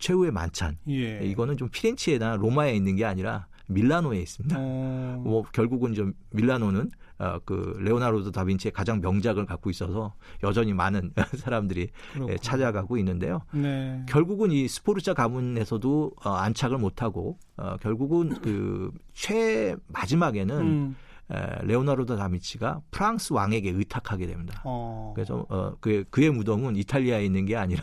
최후의 0.00 0.32
만찬. 0.32 0.78
예. 0.88 1.20
이거는 1.22 1.58
좀 1.58 1.68
피렌체나 1.68 2.36
로마에 2.36 2.74
있는 2.74 2.96
게 2.96 3.04
아니라 3.04 3.46
밀라노에 3.66 4.18
있습니다. 4.20 4.56
어. 4.58 5.20
뭐 5.24 5.42
결국은 5.52 5.94
좀 5.94 6.12
밀라노는 6.32 6.90
어, 7.18 7.38
그 7.44 7.76
레오나르도 7.80 8.32
다빈치의 8.32 8.72
가장 8.72 9.00
명작을 9.00 9.46
갖고 9.46 9.70
있어서 9.70 10.14
여전히 10.42 10.72
많은 10.72 11.12
사람들이 11.38 11.88
그렇구나. 12.12 12.36
찾아가고 12.38 12.96
있는데요. 12.98 13.42
네. 13.52 14.04
결국은 14.08 14.50
이 14.50 14.66
스포르차 14.68 15.14
가문에서도 15.14 16.12
어, 16.24 16.30
안착을 16.30 16.78
못하고 16.78 17.38
어, 17.56 17.76
결국은 17.80 18.30
그 18.40 18.90
최 19.16 19.76
마지막에는 19.86 20.60
음. 20.60 20.96
에, 21.30 21.64
레오나르도 21.66 22.16
다빈치가 22.16 22.80
프랑스 22.90 23.32
왕에게 23.32 23.70
의탁하게 23.70 24.26
됩니다. 24.26 24.62
어. 24.64 25.12
그래서 25.14 25.46
어, 25.48 25.74
그의, 25.80 26.04
그의 26.10 26.30
무덤은 26.30 26.76
이탈리아에 26.76 27.24
있는 27.24 27.44
게 27.46 27.56
아니라 27.56 27.82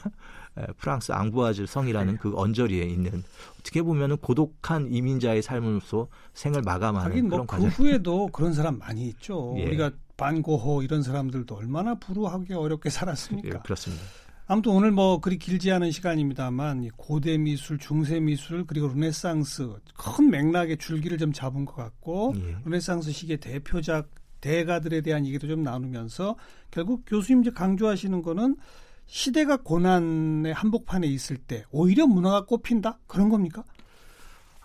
프랑스 0.78 1.12
앙부아즈 1.14 1.66
성이라는 1.66 2.14
네. 2.14 2.20
그 2.22 2.34
언저리에 2.36 2.84
있는 2.84 3.24
어떻게 3.60 3.82
보면은 3.82 4.18
고독한 4.18 4.90
이민자의 4.92 5.42
삶으로서 5.42 6.08
생을 6.34 6.62
마감하는 6.62 7.30
그런 7.30 7.48
뭐그 7.50 7.68
후에도 7.68 8.28
그런 8.28 8.54
사람 8.54 8.78
많이 8.78 9.08
있죠. 9.08 9.56
예. 9.58 9.66
우리가 9.66 9.92
반 10.18 10.43
고흐 10.43 10.84
이런 10.84 11.02
사람들도 11.02 11.56
얼마나 11.56 11.96
불우하게 11.96 12.54
어렵게 12.54 12.90
살았습니까? 12.90 13.48
예, 13.48 13.54
그렇습니다. 13.64 14.04
아무튼 14.52 14.74
오늘 14.74 14.92
뭐 14.92 15.22
그리 15.22 15.38
길지 15.38 15.72
않은 15.72 15.92
시간입니다만 15.92 16.90
고대 16.98 17.38
미술, 17.38 17.78
중세 17.78 18.20
미술 18.20 18.66
그리고 18.68 18.90
르네상스 18.90 19.76
큰 19.98 20.30
맥락의 20.30 20.76
줄기를 20.76 21.18
좀 21.18 21.32
잡은 21.32 21.64
것 21.64 21.78
같고 21.78 22.34
예. 22.36 22.58
르네상스 22.66 23.14
시기의 23.14 23.38
대표작 23.38 24.10
대가들에 24.42 25.00
대한 25.00 25.26
얘기도 25.26 25.48
좀 25.48 25.64
나누면서 25.64 26.36
결국 26.70 27.04
교수님 27.08 27.44
이제 27.44 27.52
강조하시는 27.52 28.22
거는 28.22 28.58
시대가 29.06 29.56
고난의 29.56 30.54
한복판에 30.54 31.08
있을 31.08 31.38
때 31.38 31.64
오히려 31.72 32.06
문화가 32.06 32.44
꼽힌다 32.44 33.00
그런 33.08 33.30
겁니까? 33.30 33.64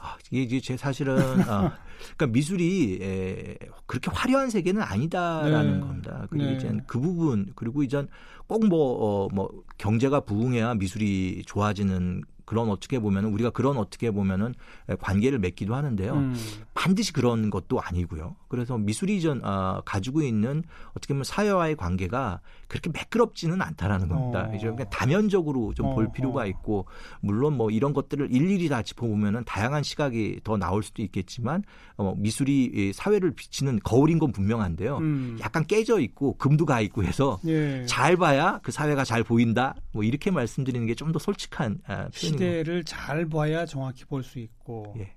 아, 0.06 0.16
이게 0.30 0.60
제 0.60 0.76
사실은 0.76 1.18
아, 1.48 1.76
그러니까 2.16 2.26
미술이 2.28 2.98
에, 3.02 3.58
그렇게 3.86 4.10
화려한 4.12 4.50
세계는 4.50 4.82
아니다라는 4.82 5.74
네. 5.74 5.80
겁니다. 5.80 6.26
그리고 6.30 6.46
네. 6.46 6.56
이제 6.56 6.72
그 6.86 7.00
부분 7.00 7.52
그리고 7.56 7.82
이제 7.82 8.06
꼭뭐뭐 8.46 9.24
어, 9.24 9.28
뭐 9.34 9.50
경제가 9.78 10.20
부흥해야 10.20 10.74
미술이 10.74 11.42
좋아지는 11.46 12.22
그런 12.46 12.70
어떻게 12.70 12.98
보면은 12.98 13.30
우리가 13.30 13.50
그런 13.50 13.76
어떻게 13.76 14.10
보면은 14.10 14.54
관계를 15.00 15.38
맺기도 15.38 15.74
하는데요. 15.74 16.14
음. 16.14 16.34
반드시 16.74 17.12
그런 17.12 17.50
것도 17.50 17.80
아니고요. 17.80 18.36
그래서 18.48 18.78
미술이 18.78 19.20
전 19.20 19.40
아, 19.44 19.82
가지고 19.84 20.22
있는 20.22 20.62
어떻게 20.90 21.12
보면 21.12 21.24
사회와의 21.24 21.76
관계가 21.76 22.40
그렇게 22.68 22.90
매끄럽지는 22.90 23.60
않다라는 23.60 24.08
겁니다. 24.08 24.48
어. 24.50 24.54
이제 24.56 24.68
그냥 24.68 24.88
다면적으로 24.90 25.74
좀볼 25.74 26.06
어, 26.06 26.12
필요가 26.12 26.42
어. 26.42 26.46
있고 26.46 26.86
물론 27.20 27.56
뭐 27.56 27.70
이런 27.70 27.92
것들을 27.92 28.32
일일이 28.32 28.68
다 28.68 28.82
짚어보면은 28.82 29.44
다양한 29.44 29.82
시각이 29.82 30.40
더 30.44 30.56
나올 30.56 30.82
수도 30.82 31.02
있겠지만 31.02 31.64
어, 31.96 32.14
미술이 32.16 32.92
사회를 32.94 33.32
비치는 33.32 33.80
거울인 33.82 34.18
건 34.18 34.32
분명한데요. 34.32 34.98
음. 34.98 35.38
약간 35.40 35.66
깨져 35.66 35.98
있고 36.00 36.36
금도 36.36 36.64
가 36.66 36.80
있고 36.80 37.02
해서 37.02 37.40
예. 37.46 37.84
잘 37.86 38.16
봐야 38.16 38.60
그 38.62 38.70
사회가 38.70 39.04
잘 39.04 39.24
보인다. 39.24 39.74
뭐 39.92 40.02
이렇게 40.04 40.30
말씀드리는 40.30 40.86
게 40.86 40.94
좀 40.94 41.06
더 41.12 41.20
솔직한 41.20 41.78
아, 41.86 42.08
표현입니다. 42.08 42.35
시대를 42.36 42.84
잘 42.84 43.26
봐야 43.28 43.66
정확히 43.66 44.04
볼 44.04 44.22
수 44.22 44.38
있고 44.38 44.94
예. 44.98 45.14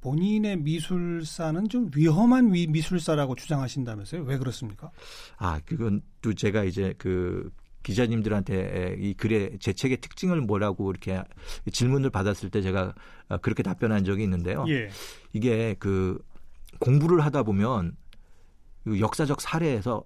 본인의 0.00 0.58
미술사는 0.58 1.68
좀 1.68 1.90
위험한 1.94 2.54
위, 2.54 2.66
미술사라고 2.68 3.34
주장하신다면서요? 3.34 4.22
왜 4.22 4.38
그렇습니까? 4.38 4.90
아, 5.38 5.60
그건 5.64 6.02
또 6.22 6.32
제가 6.34 6.62
이제 6.64 6.94
그 6.98 7.50
기자님들한테 7.82 8.96
이 9.00 9.14
글의 9.14 9.58
제 9.60 9.72
책의 9.72 9.98
특징을 10.00 10.40
뭐라고 10.42 10.90
이렇게 10.90 11.20
질문을 11.72 12.10
받았을 12.10 12.50
때 12.50 12.62
제가 12.62 12.94
그렇게 13.42 13.62
답변한 13.62 14.04
적이 14.04 14.22
있는데요. 14.24 14.64
예. 14.68 14.88
이게 15.32 15.74
그 15.78 16.22
공부를 16.78 17.20
하다 17.24 17.42
보면 17.42 17.96
그 18.84 19.00
역사적 19.00 19.40
사례에서 19.40 20.04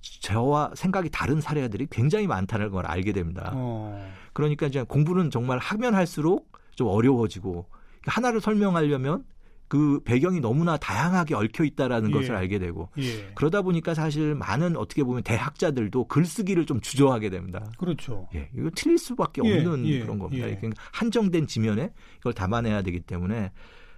저와 0.00 0.72
생각이 0.74 1.10
다른 1.10 1.40
사례들이 1.40 1.88
굉장히 1.90 2.26
많다는 2.26 2.70
걸 2.70 2.86
알게 2.86 3.12
됩니다. 3.12 3.52
어. 3.54 4.12
그러니까 4.32 4.66
이제 4.66 4.82
공부는 4.82 5.30
정말 5.30 5.58
하면 5.58 5.94
할수록 5.94 6.52
좀 6.74 6.88
어려워지고 6.88 7.66
하나를 8.06 8.40
설명하려면 8.40 9.24
그 9.68 10.00
배경이 10.04 10.40
너무나 10.40 10.78
다양하게 10.78 11.34
얽혀 11.34 11.64
있다라는 11.64 12.10
예. 12.10 12.14
것을 12.14 12.34
알게 12.34 12.58
되고 12.58 12.88
예. 12.98 13.30
그러다 13.34 13.60
보니까 13.62 13.92
사실 13.94 14.34
많은 14.34 14.76
어떻게 14.76 15.04
보면 15.04 15.22
대학자들도 15.22 16.06
글쓰기를 16.06 16.64
좀 16.64 16.80
주저하게 16.80 17.28
됩니다. 17.28 17.70
그렇죠. 17.76 18.28
예, 18.34 18.48
이거 18.56 18.70
틀릴 18.74 18.96
수밖에 18.96 19.42
예. 19.44 19.58
없는 19.58 19.86
예. 19.86 20.00
그런 20.00 20.18
겁니다. 20.18 20.48
예. 20.48 20.58
한정된 20.92 21.46
지면에 21.46 21.92
이걸 22.18 22.32
담아내야 22.32 22.82
되기 22.82 23.00
때문에 23.00 23.52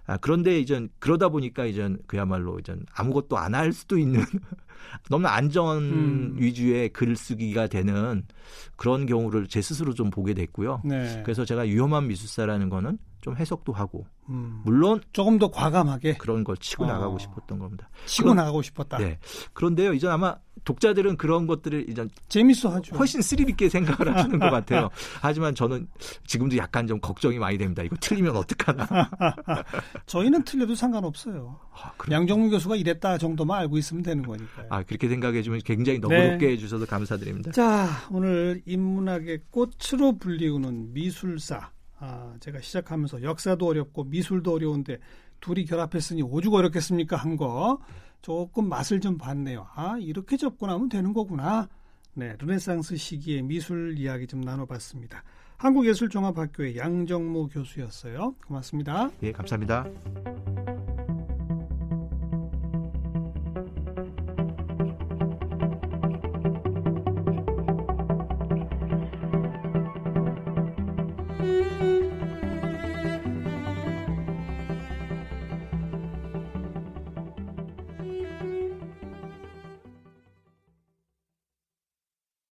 아, 0.07 0.17
그런데 0.17 0.59
이제 0.59 0.89
그러다 0.99 1.29
보니까 1.29 1.67
이제 1.67 1.89
그야말로 2.07 2.59
이제 2.59 2.75
아무것도 2.95 3.39
안 3.39 3.55
할 3.55 3.73
수도 3.73 3.99
있는 3.99 4.21
너무 5.11 5.27
안전 5.27 5.79
음. 5.79 6.35
위주의 6.39 6.89
글쓰기가 6.89 7.67
되는 7.69 8.25
그런 8.77 9.07
경우를 9.07 9.47
제 9.47 9.61
스스로 9.61 9.93
좀 9.95 10.11
보게 10.11 10.35
됐고요. 10.35 10.83
네. 10.85 11.23
그래서 11.25 11.45
제가 11.45 11.63
위험한 11.63 12.07
미술사라는 12.09 12.69
거는 12.71 12.99
좀 13.21 13.37
해석도 13.37 13.73
하고 13.73 14.07
음. 14.29 14.63
물론 14.65 15.01
조금 15.13 15.39
더 15.39 15.51
과감하게 15.51 16.15
그런 16.15 16.45
걸 16.45 16.57
치고 16.57 16.85
어. 16.85 16.87
나가고 16.87 17.19
싶었던 17.19 17.59
겁니다. 17.59 17.89
치고 18.07 18.25
그런, 18.25 18.37
나가고 18.37 18.63
싶었다. 18.63 18.99
네. 18.99 19.19
그런데요, 19.53 19.93
이제 19.93 20.07
아마 20.09 20.37
독자들은 20.65 21.17
그런 21.17 21.47
것들을 21.47 21.89
이제 21.89 22.07
재밌어 22.29 22.69
하죠. 22.69 22.97
훨씬 22.97 23.23
스릴 23.23 23.49
있게 23.51 23.69
생각을 23.69 24.15
하시는 24.15 24.39
것 24.39 24.51
같아요. 24.51 24.91
하지만 25.21 25.55
저는 25.55 25.89
지금도 26.27 26.57
약간 26.59 26.87
좀 26.87 27.01
걱정이 27.01 27.39
많이 27.39 27.59
됩니다. 27.59 27.83
이거 27.83 27.97
틀리면 28.01 28.37
어떡하나. 28.37 28.87
저희는 30.07 30.45
틀려도 30.45 30.75
상관없어요. 30.75 31.59
아, 31.73 31.93
양정문 32.11 32.51
교수가 32.51 32.77
이랬다 32.77 33.19
정도만 33.19 33.61
알고 33.61 33.79
있으면 33.79 34.03
되는 34.03 34.23
거니까요. 34.25 34.67
아, 34.71 34.83
그렇게 34.83 35.09
생각해 35.09 35.43
주면 35.43 35.61
굉장히 35.65 35.99
너그럽게 35.99 36.47
네. 36.47 36.53
해 36.53 36.57
주셔서 36.57 36.87
감사드립니다. 36.87 37.53
자, 37.53 37.89
오늘 38.11 38.63
인문학의 38.67 39.41
꽃으로 39.51 40.19
불리우는 40.19 40.93
미술사 40.93 41.71
아, 42.01 42.35
제가 42.41 42.61
시작하면서 42.61 43.23
역사도 43.23 43.67
어렵고 43.67 44.05
미술도 44.05 44.53
어려운데 44.55 44.99
둘이 45.41 45.65
결합했으니 45.65 46.23
오죽 46.23 46.55
어렵겠습니까 46.55 47.17
한 47.17 47.37
거 47.37 47.79
조금 48.23 48.69
맛을 48.69 49.01
좀 49.01 49.17
봤네요. 49.17 49.67
아 49.75 49.97
이렇게 49.99 50.37
접근하면 50.37 50.89
되는 50.89 51.13
거구나. 51.13 51.69
네, 52.15 52.35
르네상스 52.39 52.97
시기의 52.97 53.43
미술 53.43 53.95
이야기 53.97 54.27
좀 54.27 54.41
나눠봤습니다. 54.43 55.23
한국예술종합학교의 55.57 56.77
양정모 56.77 57.49
교수였어요. 57.49 58.35
고맙습니다. 58.47 59.11
예, 59.23 59.33
감사합니다. 59.33 59.87